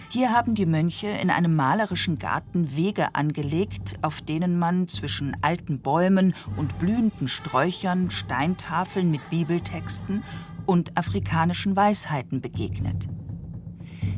[0.10, 5.80] Hier haben die Mönche in einem malerischen Garten Wege angelegt, auf denen man zwischen alten
[5.80, 10.24] Bäumen und blühenden Sträuchern Steintafeln mit Bibeltexten
[10.66, 13.08] und afrikanischen Weisheiten begegnet.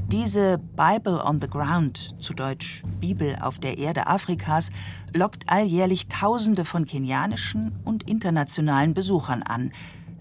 [0.08, 4.70] Diese Bible on the Ground, zu Deutsch Bibel auf der Erde Afrikas,
[5.16, 9.72] lockt alljährlich Tausende von kenianischen und internationalen Besuchern an,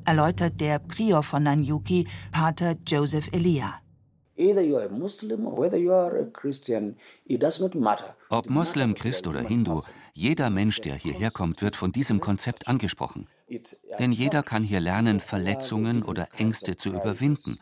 [0.07, 3.75] erläutert der Prior von Nanyuki, Pater Joseph Elia.
[8.31, 9.81] Ob Moslem, Christ oder Hindu,
[10.15, 13.29] jeder Mensch, der hierher kommt, wird von diesem Konzept angesprochen.
[13.99, 17.59] Denn jeder kann hier lernen, Verletzungen oder Ängste zu überwinden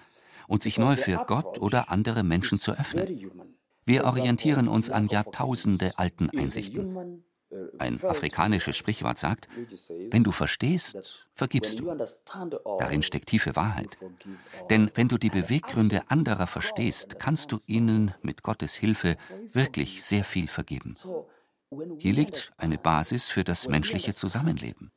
[0.50, 3.56] und sich neu für Gott oder andere Menschen zu öffnen.
[3.86, 7.24] Wir orientieren uns an Jahrtausende alten Einsichten.
[7.78, 9.48] Ein afrikanisches Sprichwort sagt,
[10.10, 11.94] wenn du verstehst, vergibst du.
[12.78, 13.96] Darin steckt tiefe Wahrheit.
[14.70, 19.16] Denn wenn du die Beweggründe anderer verstehst, kannst du ihnen mit Gottes Hilfe
[19.52, 20.94] wirklich sehr viel vergeben.
[21.98, 24.90] Hier liegt eine Basis für das menschliche Zusammenleben.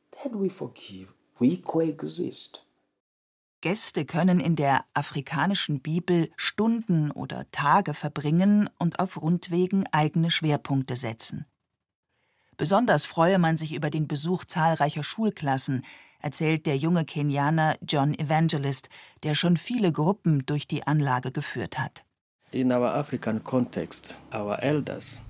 [3.64, 10.98] Gäste können in der afrikanischen Bibel Stunden oder Tage verbringen und auf Rundwegen eigene Schwerpunkte
[10.98, 11.46] setzen.
[12.58, 15.86] Besonders freue man sich über den Besuch zahlreicher Schulklassen,
[16.20, 18.90] erzählt der junge Kenianer John Evangelist,
[19.24, 22.04] der schon viele Gruppen durch die Anlage geführt hat.
[22.52, 25.24] In our African context, our elders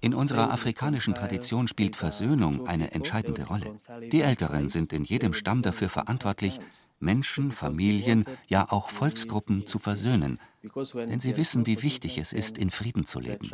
[0.00, 3.74] in unserer afrikanischen Tradition spielt Versöhnung eine entscheidende Rolle.
[4.12, 6.60] Die Älteren sind in jedem Stamm dafür verantwortlich,
[7.00, 10.38] Menschen, Familien, ja auch Volksgruppen zu versöhnen,
[10.94, 13.50] denn sie wissen, wie wichtig es ist, in Frieden zu leben.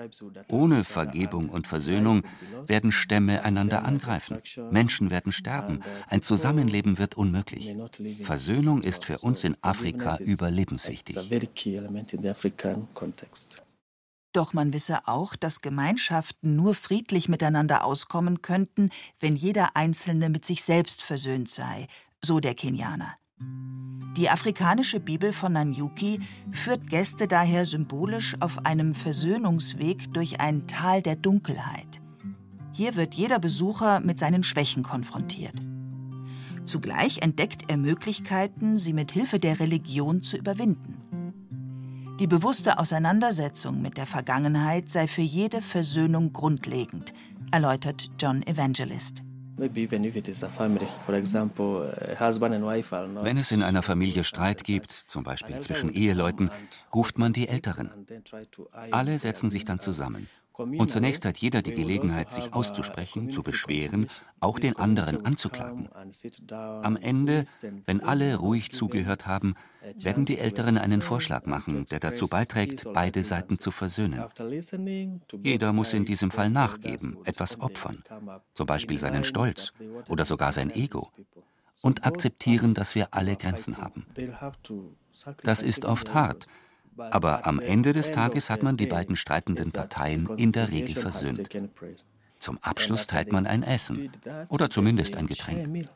[0.49, 2.23] Ohne Vergebung und Versöhnung
[2.67, 7.75] werden Stämme einander angreifen, Menschen werden sterben, ein Zusammenleben wird unmöglich.
[8.23, 11.17] Versöhnung ist für uns in Afrika überlebenswichtig.
[14.33, 20.45] Doch man wisse auch, dass Gemeinschaften nur friedlich miteinander auskommen könnten, wenn jeder Einzelne mit
[20.45, 21.87] sich selbst versöhnt sei,
[22.23, 23.17] so der Kenianer.
[24.16, 26.20] Die afrikanische Bibel von Nanyuki
[26.51, 32.01] führt Gäste daher symbolisch auf einem Versöhnungsweg durch ein Tal der Dunkelheit.
[32.72, 35.55] Hier wird jeder Besucher mit seinen Schwächen konfrontiert.
[36.64, 40.96] Zugleich entdeckt er Möglichkeiten, sie mit Hilfe der Religion zu überwinden.
[42.18, 47.12] Die bewusste Auseinandersetzung mit der Vergangenheit sei für jede Versöhnung grundlegend,
[47.51, 49.26] erläutert John Evangelist.
[49.59, 50.05] Wenn
[53.37, 56.51] es in einer Familie Streit gibt, zum Beispiel zwischen Eheleuten,
[56.95, 57.90] ruft man die Älteren.
[58.90, 60.29] Alle setzen sich dann zusammen.
[60.59, 64.07] Und zunächst hat jeder die Gelegenheit, sich auszusprechen, zu beschweren,
[64.40, 65.88] auch den anderen anzuklagen.
[66.51, 67.45] Am Ende,
[67.85, 69.55] wenn alle ruhig zugehört haben,
[69.95, 74.25] werden die Älteren einen Vorschlag machen, der dazu beiträgt, beide Seiten zu versöhnen.
[75.42, 78.03] Jeder muss in diesem Fall nachgeben, etwas opfern,
[78.55, 79.73] zum Beispiel seinen Stolz
[80.09, 81.11] oder sogar sein Ego,
[81.83, 84.07] und akzeptieren, dass wir alle Grenzen haben.
[85.42, 86.47] Das ist oft hart,
[86.99, 91.49] aber am Ende des Tages hat man die beiden streitenden Parteien in der Regel versöhnt.
[92.39, 94.11] Zum Abschluss teilt man ein Essen
[94.49, 95.89] oder zumindest ein Getränk.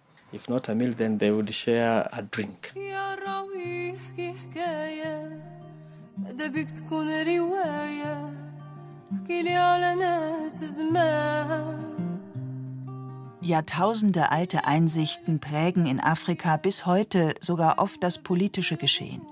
[13.43, 19.23] Jahrtausende alte Einsichten prägen in Afrika bis heute sogar oft das politische Geschehen.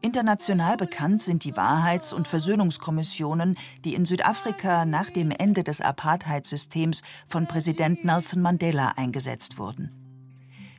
[0.00, 7.02] International bekannt sind die Wahrheits- und Versöhnungskommissionen, die in Südafrika nach dem Ende des Apartheidsystems
[7.26, 9.90] von Präsident Nelson Mandela eingesetzt wurden.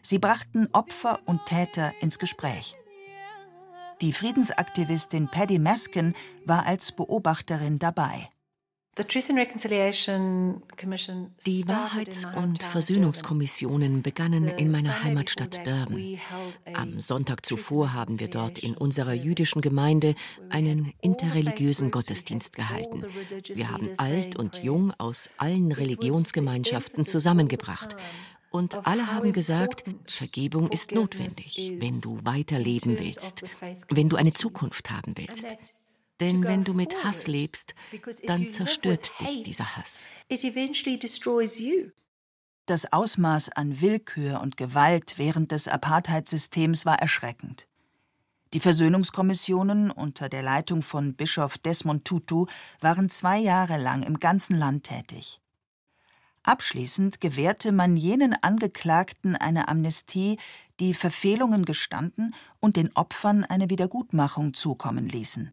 [0.01, 2.75] Sie brachten Opfer und Täter ins Gespräch.
[4.01, 6.13] Die Friedensaktivistin Paddy Maskin
[6.45, 8.29] war als Beobachterin dabei.
[11.45, 16.19] Die Wahrheits- und Versöhnungskommissionen begannen in meiner Heimatstadt Durban.
[16.73, 20.15] Am Sonntag zuvor haben wir dort in unserer jüdischen Gemeinde
[20.49, 23.05] einen interreligiösen Gottesdienst gehalten.
[23.53, 27.95] Wir haben alt und jung aus allen Religionsgemeinschaften zusammengebracht.
[28.51, 33.43] Und alle haben gesagt, Vergebung ist notwendig, wenn du weiterleben willst,
[33.89, 35.55] wenn du eine Zukunft haben willst.
[36.19, 37.75] Denn wenn du mit Hass lebst,
[38.25, 40.05] dann zerstört dich dieser Hass.
[42.65, 47.67] Das Ausmaß an Willkür und Gewalt während des Apartheidsystems war erschreckend.
[48.53, 52.47] Die Versöhnungskommissionen unter der Leitung von Bischof Desmond Tutu
[52.81, 55.39] waren zwei Jahre lang im ganzen Land tätig.
[56.43, 60.37] Abschließend gewährte man jenen Angeklagten eine Amnestie,
[60.79, 65.51] die Verfehlungen gestanden und den Opfern eine Wiedergutmachung zukommen ließen.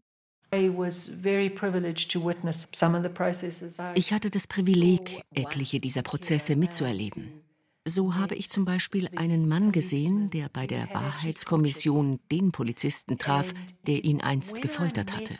[3.95, 7.41] Ich hatte das Privileg, etliche dieser Prozesse mitzuerleben.
[7.85, 13.53] So habe ich zum Beispiel einen Mann gesehen, der bei der Wahrheitskommission den Polizisten traf,
[13.87, 15.35] der ihn einst gefoltert hatte.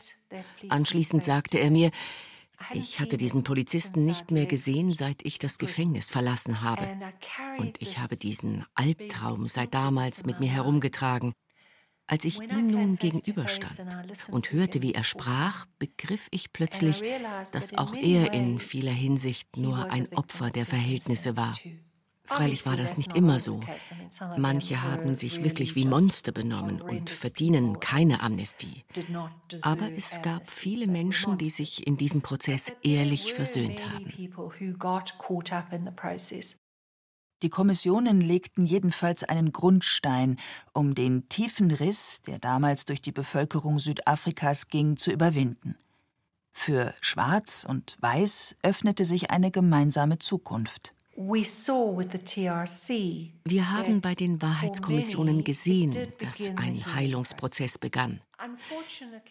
[0.70, 1.92] Anschließend sagte er mir,
[2.74, 6.88] ich hatte diesen Polizisten nicht mehr gesehen, seit ich das Gefängnis verlassen habe.
[7.58, 11.34] Und ich habe diesen Albtraum seit damals mit mir herumgetragen.
[12.08, 13.82] Als ich ihm nun gegenüberstand
[14.32, 17.04] und hörte, wie er sprach, begriff ich plötzlich,
[17.52, 21.54] dass auch er in vieler Hinsicht nur ein Opfer der Verhältnisse war.
[22.28, 23.62] Freilich war das nicht immer so.
[24.38, 28.84] Manche haben sich wirklich wie Monster benommen und verdienen keine Amnestie.
[29.62, 34.12] Aber es gab viele Menschen, die sich in diesem Prozess ehrlich versöhnt haben.
[37.44, 40.38] Die Kommissionen legten jedenfalls einen Grundstein,
[40.74, 45.76] um den tiefen Riss, der damals durch die Bevölkerung Südafrikas ging, zu überwinden.
[46.52, 50.96] Für Schwarz und Weiß öffnete sich eine gemeinsame Zukunft.
[53.46, 58.22] Wir haben bei den Wahrheitskommissionen gesehen, dass ein Heilungsprozess begann.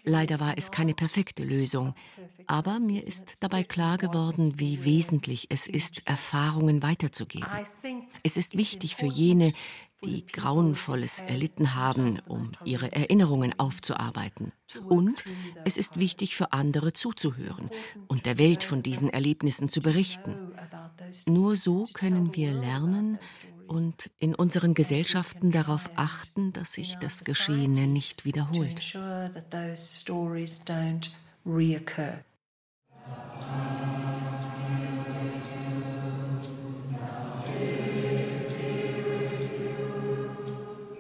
[0.03, 1.95] Leider war es keine perfekte Lösung,
[2.49, 7.49] aber mir ist dabei klar geworden, wie wesentlich es ist, Erfahrungen weiterzugeben.
[8.25, 9.53] Es ist wichtig für jene,
[10.05, 14.53] die Grauenvolles erlitten haben, um ihre Erinnerungen aufzuarbeiten.
[14.89, 15.25] Und
[15.65, 17.71] es ist wichtig für andere zuzuhören
[18.09, 20.35] und der Welt von diesen Erlebnissen zu berichten.
[21.27, 23.19] Nur so können wir lernen
[23.67, 28.83] und in unseren Gesellschaften darauf achten, dass sich das Geschehene nicht wiederholt.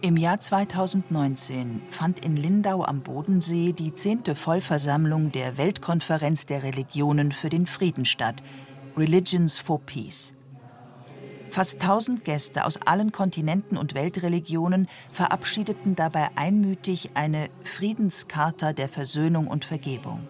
[0.06, 7.32] Im Jahr 2019 fand in Lindau am Bodensee die zehnte Vollversammlung der Weltkonferenz der Religionen
[7.32, 8.40] für den Frieden statt,
[8.96, 10.32] Religions for Peace.
[11.50, 19.48] Fast tausend Gäste aus allen Kontinenten und Weltreligionen verabschiedeten dabei einmütig eine Friedenscharta der Versöhnung
[19.48, 20.28] und Vergebung.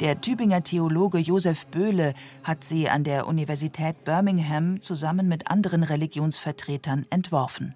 [0.00, 7.04] Der Tübinger Theologe Josef Böhle hat sie an der Universität Birmingham zusammen mit anderen Religionsvertretern
[7.10, 7.74] entworfen.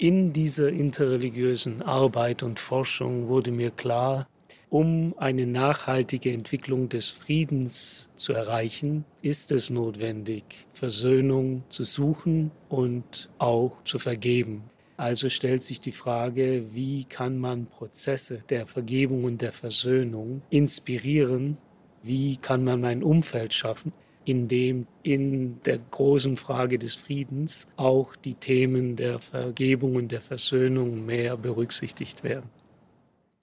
[0.00, 4.26] In dieser interreligiösen Arbeit und Forschung wurde mir klar,
[4.70, 13.28] um eine nachhaltige Entwicklung des Friedens zu erreichen, ist es notwendig, Versöhnung zu suchen und
[13.36, 14.62] auch zu vergeben.
[14.96, 21.58] Also stellt sich die Frage, wie kann man Prozesse der Vergebung und der Versöhnung inspirieren?
[22.02, 23.92] Wie kann man ein Umfeld schaffen,
[24.24, 30.20] in dem in der großen Frage des Friedens auch die Themen der Vergebung und der
[30.20, 32.50] Versöhnung mehr berücksichtigt werden.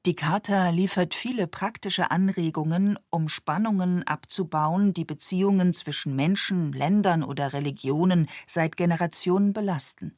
[0.06, 7.52] Die Charta liefert viele praktische Anregungen, um Spannungen abzubauen, die Beziehungen zwischen Menschen, Ländern oder
[7.52, 10.16] Religionen seit Generationen belasten.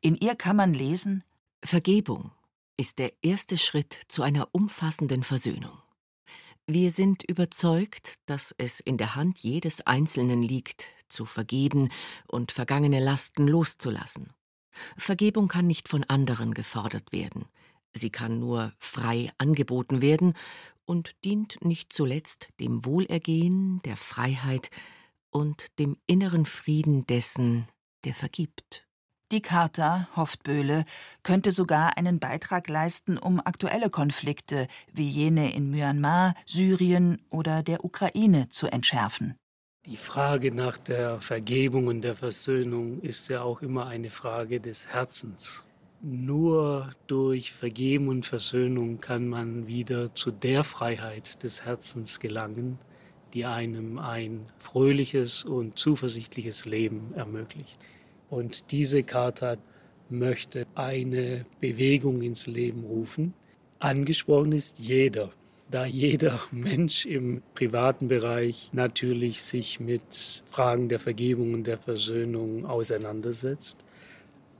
[0.00, 1.24] In ihr kann man lesen
[1.64, 2.30] Vergebung
[2.76, 5.81] ist der erste Schritt zu einer umfassenden Versöhnung.
[6.74, 11.90] Wir sind überzeugt, dass es in der Hand jedes Einzelnen liegt, zu vergeben
[12.26, 14.32] und vergangene Lasten loszulassen.
[14.96, 17.44] Vergebung kann nicht von anderen gefordert werden.
[17.92, 20.32] Sie kann nur frei angeboten werden
[20.86, 24.70] und dient nicht zuletzt dem Wohlergehen, der Freiheit
[25.28, 27.68] und dem inneren Frieden dessen,
[28.04, 28.88] der vergibt.
[29.32, 30.84] Die Charta, hofft Böhle,
[31.22, 37.82] könnte sogar einen Beitrag leisten, um aktuelle Konflikte wie jene in Myanmar, Syrien oder der
[37.82, 39.34] Ukraine zu entschärfen.
[39.86, 44.88] Die Frage nach der Vergebung und der Versöhnung ist ja auch immer eine Frage des
[44.88, 45.64] Herzens.
[46.02, 52.78] Nur durch Vergeben und Versöhnung kann man wieder zu der Freiheit des Herzens gelangen,
[53.32, 57.78] die einem ein fröhliches und zuversichtliches Leben ermöglicht.
[58.32, 59.58] Und diese Charta
[60.08, 63.34] möchte eine Bewegung ins Leben rufen.
[63.78, 65.32] Angesprochen ist jeder,
[65.70, 72.64] da jeder Mensch im privaten Bereich natürlich sich mit Fragen der Vergebung und der Versöhnung
[72.64, 73.84] auseinandersetzt.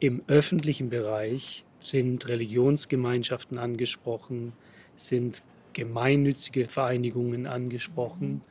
[0.00, 4.52] Im öffentlichen Bereich sind Religionsgemeinschaften angesprochen,
[4.96, 5.42] sind
[5.72, 8.42] gemeinnützige Vereinigungen angesprochen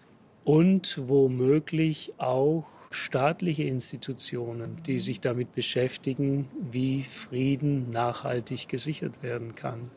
[0.46, 9.90] und womöglich auch staatliche Institutionen, die sich damit beschäftigen, wie Frieden nachhaltig gesichert werden kann.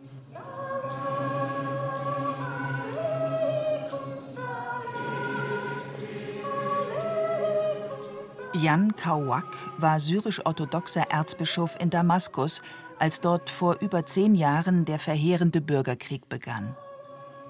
[8.56, 9.44] Jan Kawak
[9.78, 12.62] war syrisch-orthodoxer Erzbischof in Damaskus,
[13.00, 16.76] als dort vor über zehn Jahren der verheerende Bürgerkrieg begann.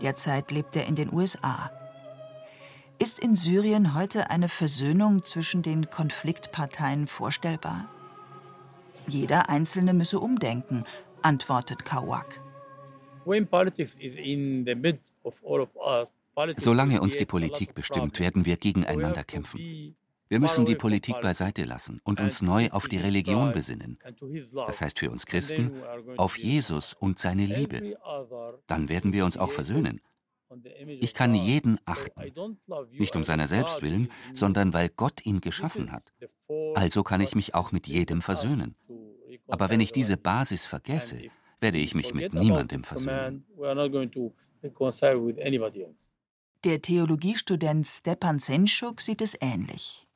[0.01, 1.70] Derzeit lebt er in den USA.
[2.99, 7.88] Ist in Syrien heute eine Versöhnung zwischen den Konfliktparteien vorstellbar?
[9.09, 10.84] Jeder Einzelne müsse umdenken,
[11.20, 12.40] antwortet Kawak.
[16.57, 19.97] Solange uns die Politik bestimmt, werden wir gegeneinander kämpfen.
[20.28, 23.99] Wir müssen die Politik beiseite lassen und uns neu auf die Religion besinnen.
[24.55, 25.82] Das heißt für uns Christen
[26.16, 27.97] auf Jesus und seine Liebe.
[28.66, 30.01] Dann werden wir uns auch versöhnen.
[31.00, 32.32] Ich kann jeden achten,
[32.90, 36.12] nicht um seiner selbst willen, sondern weil Gott ihn geschaffen hat.
[36.74, 38.76] Also kann ich mich auch mit jedem versöhnen.
[39.48, 41.30] Aber wenn ich diese Basis vergesse,
[41.61, 43.46] werde ich mich mit niemandem versöhnen.
[46.64, 50.07] Der Theologiestudent Stepan Senschuk sieht es ähnlich.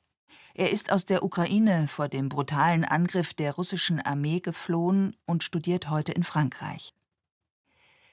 [0.55, 5.89] Er ist aus der Ukraine vor dem brutalen Angriff der russischen Armee geflohen und studiert
[5.89, 6.95] heute in Frankreich.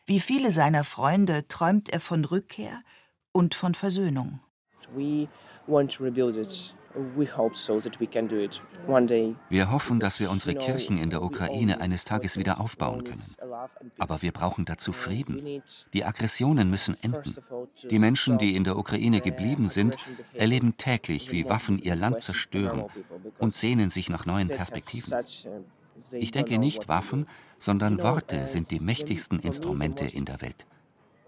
[0.07, 2.83] Wie viele seiner Freunde träumt er von Rückkehr
[3.31, 4.39] und von Versöhnung.
[9.49, 13.23] Wir hoffen, dass wir unsere Kirchen in der Ukraine eines Tages wieder aufbauen können.
[13.97, 15.63] Aber wir brauchen dazu Frieden.
[15.93, 17.35] Die Aggressionen müssen enden.
[17.89, 19.97] Die Menschen, die in der Ukraine geblieben sind,
[20.33, 22.85] erleben täglich, wie Waffen ihr Land zerstören
[23.39, 25.17] und sehnen sich nach neuen Perspektiven.
[26.11, 27.25] Ich denke nicht Waffen,
[27.59, 30.65] sondern Worte sind die mächtigsten Instrumente in der Welt.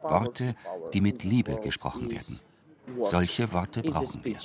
[0.01, 0.55] Worte,
[0.93, 2.39] die mit Liebe gesprochen werden.
[3.01, 4.39] Solche Worte brauchen wir.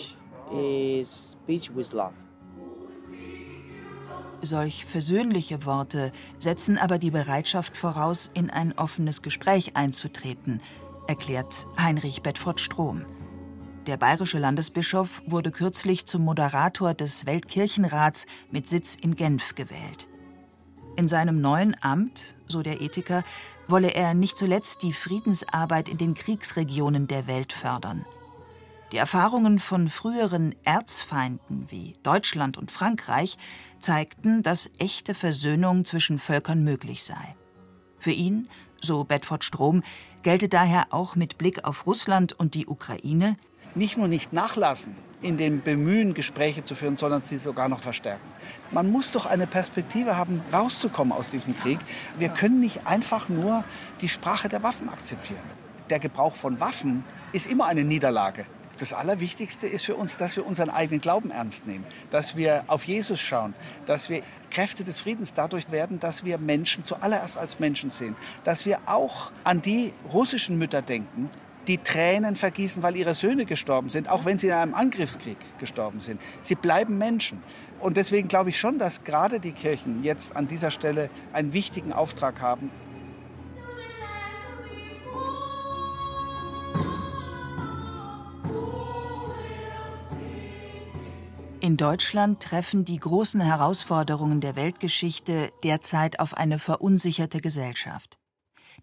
[4.45, 10.61] Solch versöhnliche Worte setzen aber die Bereitschaft voraus, in ein offenes Gespräch einzutreten,
[11.07, 13.05] erklärt Heinrich Bedford Strom.
[13.87, 20.09] Der bayerische Landesbischof wurde kürzlich zum Moderator des Weltkirchenrats mit Sitz in Genf gewählt.
[20.95, 23.24] In seinem neuen Amt, so der Ethiker,
[23.66, 28.05] wolle er nicht zuletzt die Friedensarbeit in den Kriegsregionen der Welt fördern.
[28.93, 33.38] Die Erfahrungen von früheren Erzfeinden wie Deutschland und Frankreich
[33.78, 37.36] zeigten, dass echte Versöhnung zwischen Völkern möglich sei.
[37.99, 38.49] Für ihn,
[38.82, 39.82] so Bedford Strom,
[40.22, 43.36] gelte daher auch mit Blick auf Russland und die Ukraine
[43.74, 48.27] nicht nur nicht nachlassen in dem Bemühen, Gespräche zu führen, sondern sie sogar noch verstärken.
[48.70, 51.79] Man muss doch eine Perspektive haben, rauszukommen aus diesem Krieg.
[52.18, 53.64] Wir können nicht einfach nur
[54.01, 55.43] die Sprache der Waffen akzeptieren.
[55.91, 58.47] Der Gebrauch von Waffen ist immer eine Niederlage
[58.83, 62.83] das Allerwichtigste ist für uns, dass wir unseren eigenen Glauben ernst nehmen, dass wir auf
[62.85, 63.55] Jesus schauen,
[63.87, 68.66] dass wir Kräfte des Friedens dadurch werden, dass wir Menschen zuallererst als Menschen sehen, dass
[68.66, 71.31] wir auch an die russischen Mütter denken,
[71.68, 76.00] die Tränen vergießen, weil ihre Söhne gestorben sind, auch wenn sie in einem Angriffskrieg gestorben
[76.00, 76.20] sind.
[76.40, 77.42] Sie bleiben Menschen.
[77.80, 81.92] Und deswegen glaube ich schon, dass gerade die Kirchen jetzt an dieser Stelle einen wichtigen
[81.92, 82.70] Auftrag haben,
[91.62, 98.18] In Deutschland treffen die großen Herausforderungen der Weltgeschichte derzeit auf eine verunsicherte Gesellschaft.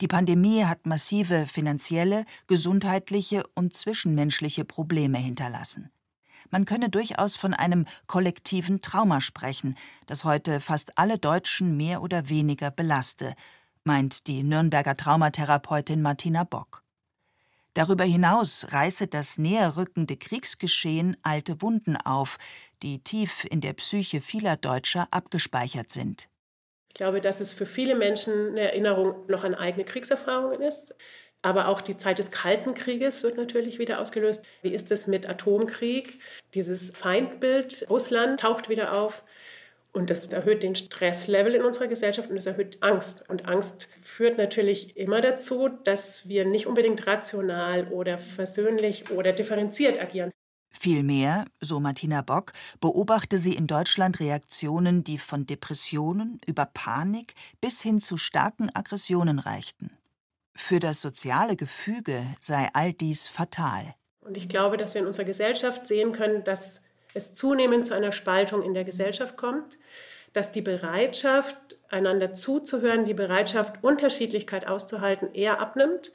[0.01, 5.91] Die Pandemie hat massive finanzielle, gesundheitliche und zwischenmenschliche Probleme hinterlassen.
[6.51, 9.75] Man könne durchaus von einem kollektiven Trauma sprechen,
[10.05, 13.35] das heute fast alle Deutschen mehr oder weniger belaste,
[13.83, 16.83] meint die Nürnberger Traumatherapeutin Martina Bock.
[17.73, 22.37] Darüber hinaus reiße das näherrückende Kriegsgeschehen alte Wunden auf,
[22.81, 26.29] die tief in der Psyche vieler Deutscher abgespeichert sind.
[26.89, 30.95] Ich glaube, dass es für viele Menschen eine Erinnerung noch an eigene Kriegserfahrungen ist.
[31.41, 34.45] Aber auch die Zeit des Kalten Krieges wird natürlich wieder ausgelöst.
[34.61, 36.19] Wie ist es mit Atomkrieg?
[36.53, 39.23] Dieses Feindbild Russland taucht wieder auf.
[39.91, 43.23] Und das erhöht den Stresslevel in unserer Gesellschaft und es erhöht Angst.
[43.29, 49.99] Und Angst führt natürlich immer dazu, dass wir nicht unbedingt rational oder versöhnlich oder differenziert
[49.99, 50.31] agieren.
[50.71, 57.81] Vielmehr, so Martina Bock, beobachte sie in Deutschland Reaktionen, die von Depressionen über Panik bis
[57.81, 59.91] hin zu starken Aggressionen reichten.
[60.55, 63.95] Für das soziale Gefüge sei all dies fatal.
[64.21, 68.11] Und ich glaube, dass wir in unserer Gesellschaft sehen können, dass es zunehmend zu einer
[68.11, 69.79] Spaltung in der Gesellschaft kommt,
[70.33, 71.57] dass die Bereitschaft,
[71.89, 76.11] einander zuzuhören, die Bereitschaft, Unterschiedlichkeit auszuhalten, eher abnimmt.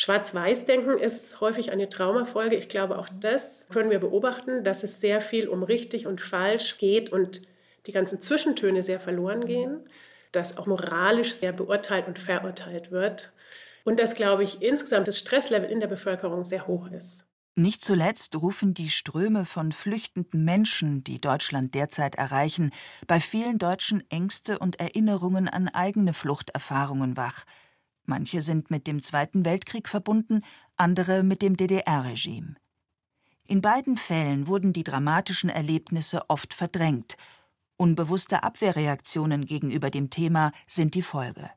[0.00, 2.54] Schwarz-Weiß-Denken ist häufig eine Traumafolge.
[2.54, 6.78] Ich glaube, auch das können wir beobachten, dass es sehr viel um richtig und falsch
[6.78, 7.42] geht und
[7.86, 9.88] die ganzen Zwischentöne sehr verloren gehen,
[10.30, 13.32] dass auch moralisch sehr beurteilt und verurteilt wird
[13.84, 17.24] und dass, glaube ich, insgesamt das Stresslevel in der Bevölkerung sehr hoch ist.
[17.56, 22.70] Nicht zuletzt rufen die Ströme von flüchtenden Menschen, die Deutschland derzeit erreichen,
[23.08, 27.44] bei vielen Deutschen Ängste und Erinnerungen an eigene Fluchterfahrungen wach.
[28.08, 30.40] Manche sind mit dem Zweiten Weltkrieg verbunden,
[30.78, 32.54] andere mit dem DDR-Regime.
[33.46, 37.18] In beiden Fällen wurden die dramatischen Erlebnisse oft verdrängt.
[37.76, 41.50] Unbewusste Abwehrreaktionen gegenüber dem Thema sind die Folge.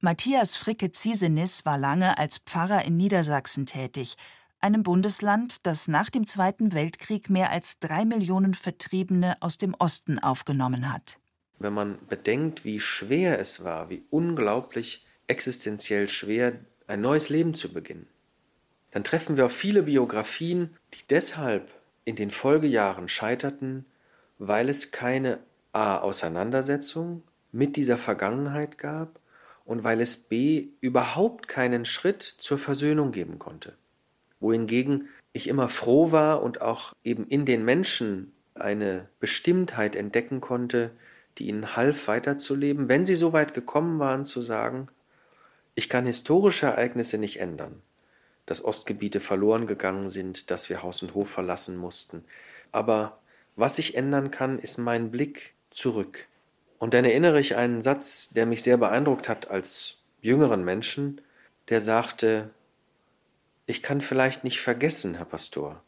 [0.00, 4.16] Matthias Fricke Ziesenis war lange als Pfarrer in Niedersachsen tätig,
[4.60, 10.18] einem Bundesland, das nach dem Zweiten Weltkrieg mehr als drei Millionen Vertriebene aus dem Osten
[10.18, 11.18] aufgenommen hat.
[11.58, 16.54] Wenn man bedenkt, wie schwer es war, wie unglaublich existenziell schwer,
[16.86, 18.06] ein neues Leben zu beginnen,
[18.92, 21.68] dann treffen wir auf viele Biografien, die deshalb
[22.04, 23.84] in den Folgejahren scheiterten,
[24.38, 25.38] weil es keine
[25.72, 25.98] a.
[25.98, 27.22] Auseinandersetzung
[27.52, 29.20] mit dieser Vergangenheit gab
[29.64, 30.68] und weil es b.
[30.80, 33.74] überhaupt keinen Schritt zur Versöhnung geben konnte.
[34.40, 40.90] Wohingegen ich immer froh war und auch eben in den Menschen eine Bestimmtheit entdecken konnte,
[41.36, 44.88] die ihnen half weiterzuleben, wenn sie so weit gekommen waren zu sagen,
[45.76, 47.80] ich kann historische Ereignisse nicht ändern,
[48.46, 52.24] dass Ostgebiete verloren gegangen sind, dass wir Haus und Hof verlassen mussten,
[52.72, 53.20] aber
[53.54, 56.26] was ich ändern kann, ist mein Blick zurück.
[56.78, 61.20] Und dann erinnere ich einen Satz, der mich sehr beeindruckt hat als jüngeren Menschen,
[61.68, 62.50] der sagte,
[63.66, 65.82] ich kann vielleicht nicht vergessen, Herr Pastor,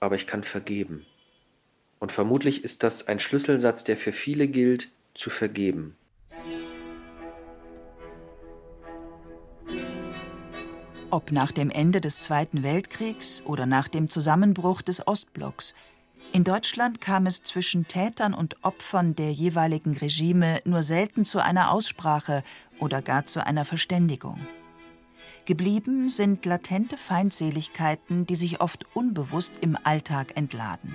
[0.00, 1.06] aber ich kann vergeben.
[1.98, 5.96] Und vermutlich ist das ein Schlüsselsatz, der für viele gilt, zu vergeben.
[11.10, 15.72] Ob nach dem Ende des Zweiten Weltkriegs oder nach dem Zusammenbruch des Ostblocks,
[16.32, 21.70] in Deutschland kam es zwischen Tätern und Opfern der jeweiligen Regime nur selten zu einer
[21.70, 22.42] Aussprache
[22.80, 24.38] oder gar zu einer Verständigung.
[25.44, 30.92] Geblieben sind latente Feindseligkeiten, die sich oft unbewusst im Alltag entladen.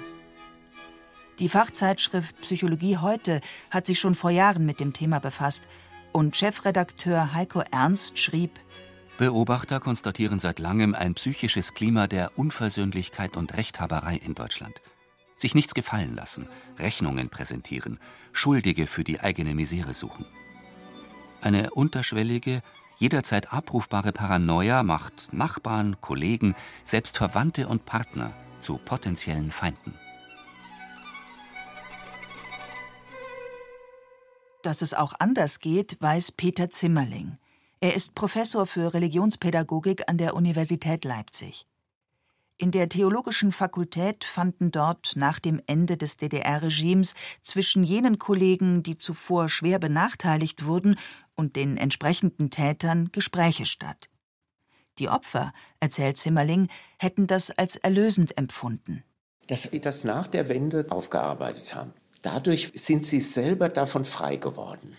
[1.40, 3.40] Die Fachzeitschrift Psychologie heute
[3.70, 5.64] hat sich schon vor Jahren mit dem Thema befasst
[6.12, 8.60] und Chefredakteur Heiko Ernst schrieb
[9.22, 14.82] Beobachter konstatieren seit langem ein psychisches Klima der Unversöhnlichkeit und Rechthaberei in Deutschland.
[15.38, 16.48] Sich nichts gefallen lassen,
[16.80, 18.00] Rechnungen präsentieren,
[18.32, 20.26] Schuldige für die eigene Misere suchen.
[21.40, 22.64] Eine unterschwellige,
[22.98, 29.94] jederzeit abrufbare Paranoia macht Nachbarn, Kollegen, selbst Verwandte und Partner zu potenziellen Feinden.
[34.64, 37.38] Dass es auch anders geht, weiß Peter Zimmerling.
[37.84, 41.66] Er ist Professor für Religionspädagogik an der Universität Leipzig.
[42.60, 49.00] In der Theologischen Fakultät fanden dort nach dem Ende des DDR-Regimes zwischen jenen Kollegen, die
[49.00, 50.96] zuvor schwer benachteiligt wurden,
[51.34, 54.10] und den entsprechenden Tätern Gespräche statt.
[55.00, 56.68] Die Opfer, erzählt Zimmerling,
[57.00, 59.04] hätten das als erlösend empfunden.
[59.48, 61.94] Dass sie das nach der Wende aufgearbeitet haben.
[62.22, 64.98] Dadurch sind sie selber davon frei geworden.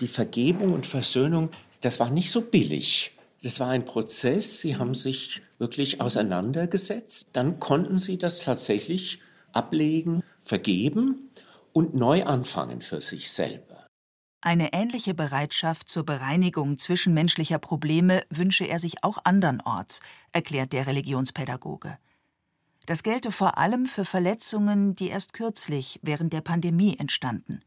[0.00, 1.48] Die Vergebung und Versöhnung,
[1.80, 3.12] das war nicht so billig.
[3.42, 4.60] Das war ein Prozess.
[4.60, 7.28] Sie haben sich wirklich auseinandergesetzt.
[7.32, 9.20] Dann konnten sie das tatsächlich
[9.52, 11.30] ablegen, vergeben
[11.72, 13.86] und neu anfangen für sich selber.
[14.40, 20.00] Eine ähnliche Bereitschaft zur Bereinigung zwischenmenschlicher Probleme wünsche er sich auch andernorts,
[20.32, 21.98] erklärt der Religionspädagoge.
[22.86, 27.60] Das gelte vor allem für Verletzungen, die erst kürzlich während der Pandemie entstanden.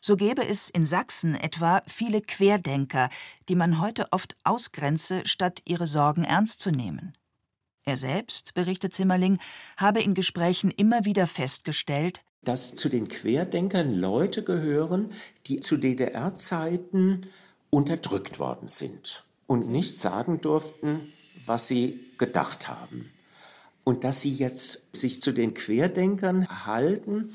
[0.00, 3.10] So gäbe es in Sachsen etwa viele Querdenker,
[3.48, 7.16] die man heute oft ausgrenze, statt ihre Sorgen ernst zu nehmen.
[7.84, 9.38] Er selbst, berichtet Zimmerling,
[9.76, 15.12] habe in Gesprächen immer wieder festgestellt, dass zu den Querdenkern Leute gehören,
[15.46, 17.26] die zu DDR-Zeiten
[17.70, 21.12] unterdrückt worden sind und nicht sagen durften,
[21.44, 23.10] was sie gedacht haben.
[23.84, 27.34] Und dass sie jetzt sich zu den Querdenkern halten,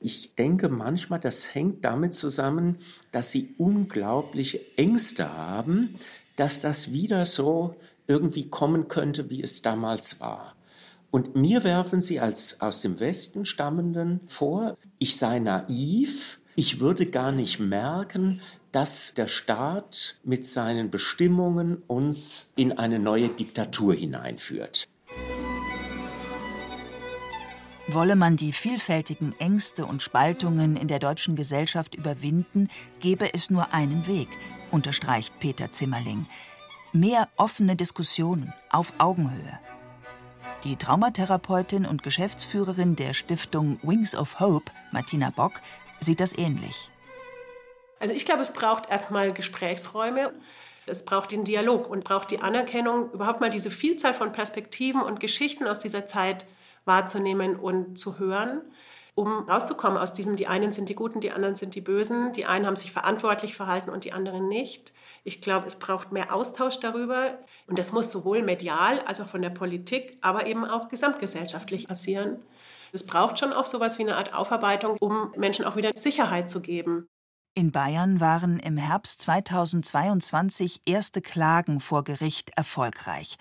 [0.00, 2.78] ich denke manchmal, das hängt damit zusammen,
[3.12, 5.94] dass sie unglaubliche Ängste haben,
[6.36, 7.74] dass das wieder so
[8.06, 10.54] irgendwie kommen könnte, wie es damals war.
[11.10, 17.06] Und mir werfen sie als aus dem Westen stammenden vor, ich sei naiv, ich würde
[17.06, 18.40] gar nicht merken,
[18.72, 24.86] dass der Staat mit seinen Bestimmungen uns in eine neue Diktatur hineinführt.
[27.90, 32.68] Wolle man die vielfältigen Ängste und Spaltungen in der deutschen Gesellschaft überwinden,
[33.00, 34.28] gebe es nur einen Weg,
[34.70, 36.26] unterstreicht Peter Zimmerling.
[36.92, 39.58] Mehr offene Diskussionen auf Augenhöhe.
[40.64, 45.62] Die Traumatherapeutin und Geschäftsführerin der Stiftung Wings of Hope, Martina Bock,
[45.98, 46.90] sieht das ähnlich.
[48.00, 50.34] Also ich glaube, es braucht erstmal Gesprächsräume.
[50.84, 55.20] Es braucht den Dialog und braucht die Anerkennung, überhaupt mal diese Vielzahl von Perspektiven und
[55.20, 56.46] Geschichten aus dieser Zeit
[56.88, 58.62] wahrzunehmen und zu hören.
[59.14, 62.46] um rauszukommen aus diesem, die einen sind die Guten, die anderen sind die Bösen, die
[62.46, 64.92] einen haben sich verantwortlich verhalten und die anderen nicht.
[65.24, 67.36] Ich glaube, es braucht mehr Austausch darüber
[67.66, 72.38] und das muss sowohl medial als auch von der Politik, aber eben auch gesamtgesellschaftlich passieren.
[72.92, 76.60] Es braucht schon auch sowas wie eine Art Aufarbeitung, um Menschen auch wieder Sicherheit zu
[76.60, 77.08] geben.
[77.54, 83.36] In Bayern waren im Herbst 2022 erste Klagen vor Gericht erfolgreich.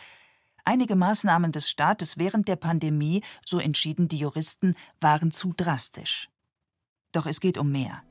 [0.68, 6.28] Einige Maßnahmen des Staates während der Pandemie, so entschieden die Juristen, waren zu drastisch.
[7.13, 8.03] Doch es geht um mehr.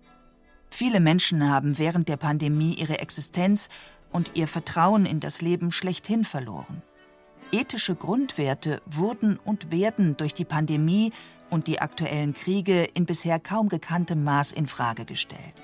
[0.71, 3.69] Viele Menschen haben während der Pandemie ihre Existenz
[4.11, 6.81] und ihr Vertrauen in das Leben schlechthin verloren.
[7.53, 11.13] Ethische Grundwerte wurden und werden durch die Pandemie
[11.51, 15.61] und die aktuellen Kriege in bisher kaum gekanntem Maß in Frage gestellt.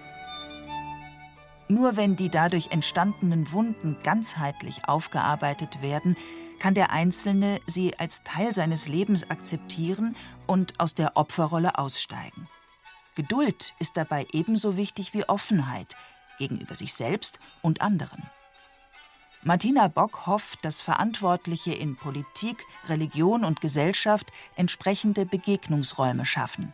[1.68, 6.18] Nur wenn die dadurch entstandenen Wunden ganzheitlich aufgearbeitet werden,
[6.62, 10.14] kann der Einzelne sie als Teil seines Lebens akzeptieren
[10.46, 12.48] und aus der Opferrolle aussteigen.
[13.16, 15.96] Geduld ist dabei ebenso wichtig wie Offenheit
[16.38, 18.22] gegenüber sich selbst und anderen.
[19.42, 26.72] Martina Bock hofft, dass Verantwortliche in Politik, Religion und Gesellschaft entsprechende Begegnungsräume schaffen.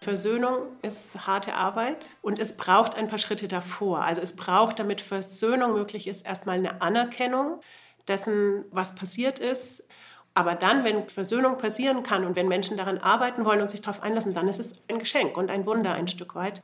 [0.00, 4.02] Versöhnung ist harte Arbeit und es braucht ein paar Schritte davor.
[4.02, 7.60] Also es braucht, damit Versöhnung möglich ist, erstmal eine Anerkennung
[8.08, 9.88] dessen, was passiert ist.
[10.34, 14.02] Aber dann, wenn Versöhnung passieren kann und wenn Menschen daran arbeiten wollen und sich darauf
[14.02, 16.62] einlassen, dann ist es ein Geschenk und ein Wunder ein Stück weit.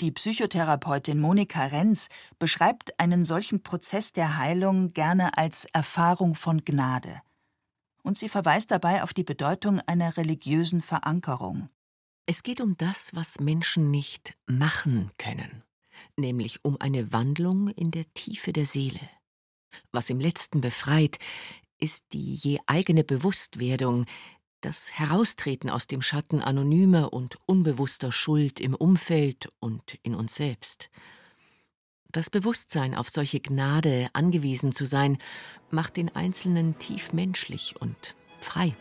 [0.00, 2.08] Die Psychotherapeutin Monika Renz
[2.38, 7.20] beschreibt einen solchen Prozess der Heilung gerne als Erfahrung von Gnade.
[8.04, 11.68] Und sie verweist dabei auf die Bedeutung einer religiösen Verankerung.
[12.26, 15.64] Es geht um das, was Menschen nicht machen können,
[16.16, 19.00] nämlich um eine Wandlung in der Tiefe der Seele.
[19.92, 21.18] Was im letzten befreit,
[21.78, 24.06] ist die je eigene Bewusstwerdung,
[24.60, 30.90] das Heraustreten aus dem Schatten anonymer und unbewusster Schuld im Umfeld und in uns selbst.
[32.10, 35.18] Das Bewusstsein, auf solche Gnade angewiesen zu sein,
[35.70, 38.74] macht den Einzelnen tief menschlich und frei.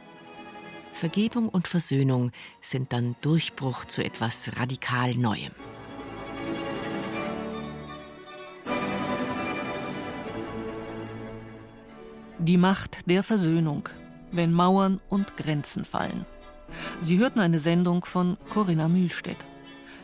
[0.93, 2.31] Vergebung und Versöhnung
[2.61, 5.51] sind dann Durchbruch zu etwas radikal Neuem.
[12.47, 13.89] Die Macht der Versöhnung,
[14.31, 16.25] wenn Mauern und Grenzen fallen.
[17.01, 19.43] Sie hörten eine Sendung von Corinna Mühlstedt.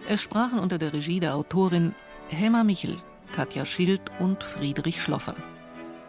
[0.09, 1.95] Es sprachen unter der Regie der Autorin
[2.27, 2.97] Hemmer Michel,
[3.31, 5.35] Katja Schild und Friedrich Schloffer.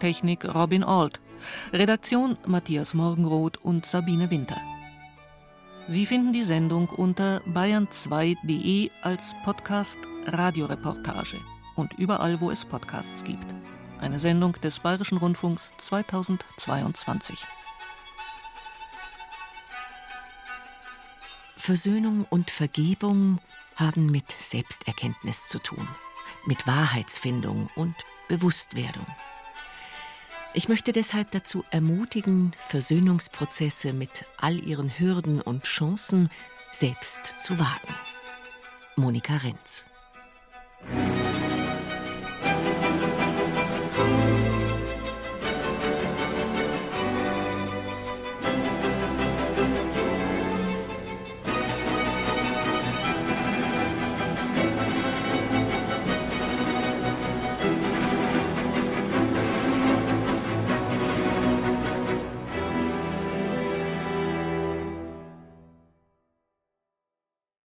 [0.00, 1.20] Technik Robin Alt.
[1.72, 4.60] Redaktion Matthias Morgenroth und Sabine Winter.
[5.86, 11.36] Sie finden die Sendung unter bayern2.de als Podcast Radioreportage
[11.76, 13.46] und überall, wo es Podcasts gibt
[14.00, 17.44] eine Sendung des Bayerischen Rundfunks 2022.
[21.56, 23.40] Versöhnung und Vergebung
[23.76, 25.88] haben mit Selbsterkenntnis zu tun,
[26.46, 27.94] mit Wahrheitsfindung und
[28.28, 29.06] Bewusstwerdung.
[30.52, 36.30] Ich möchte deshalb dazu ermutigen, Versöhnungsprozesse mit all ihren Hürden und Chancen
[36.70, 37.94] selbst zu wagen.
[38.96, 39.84] Monika Renz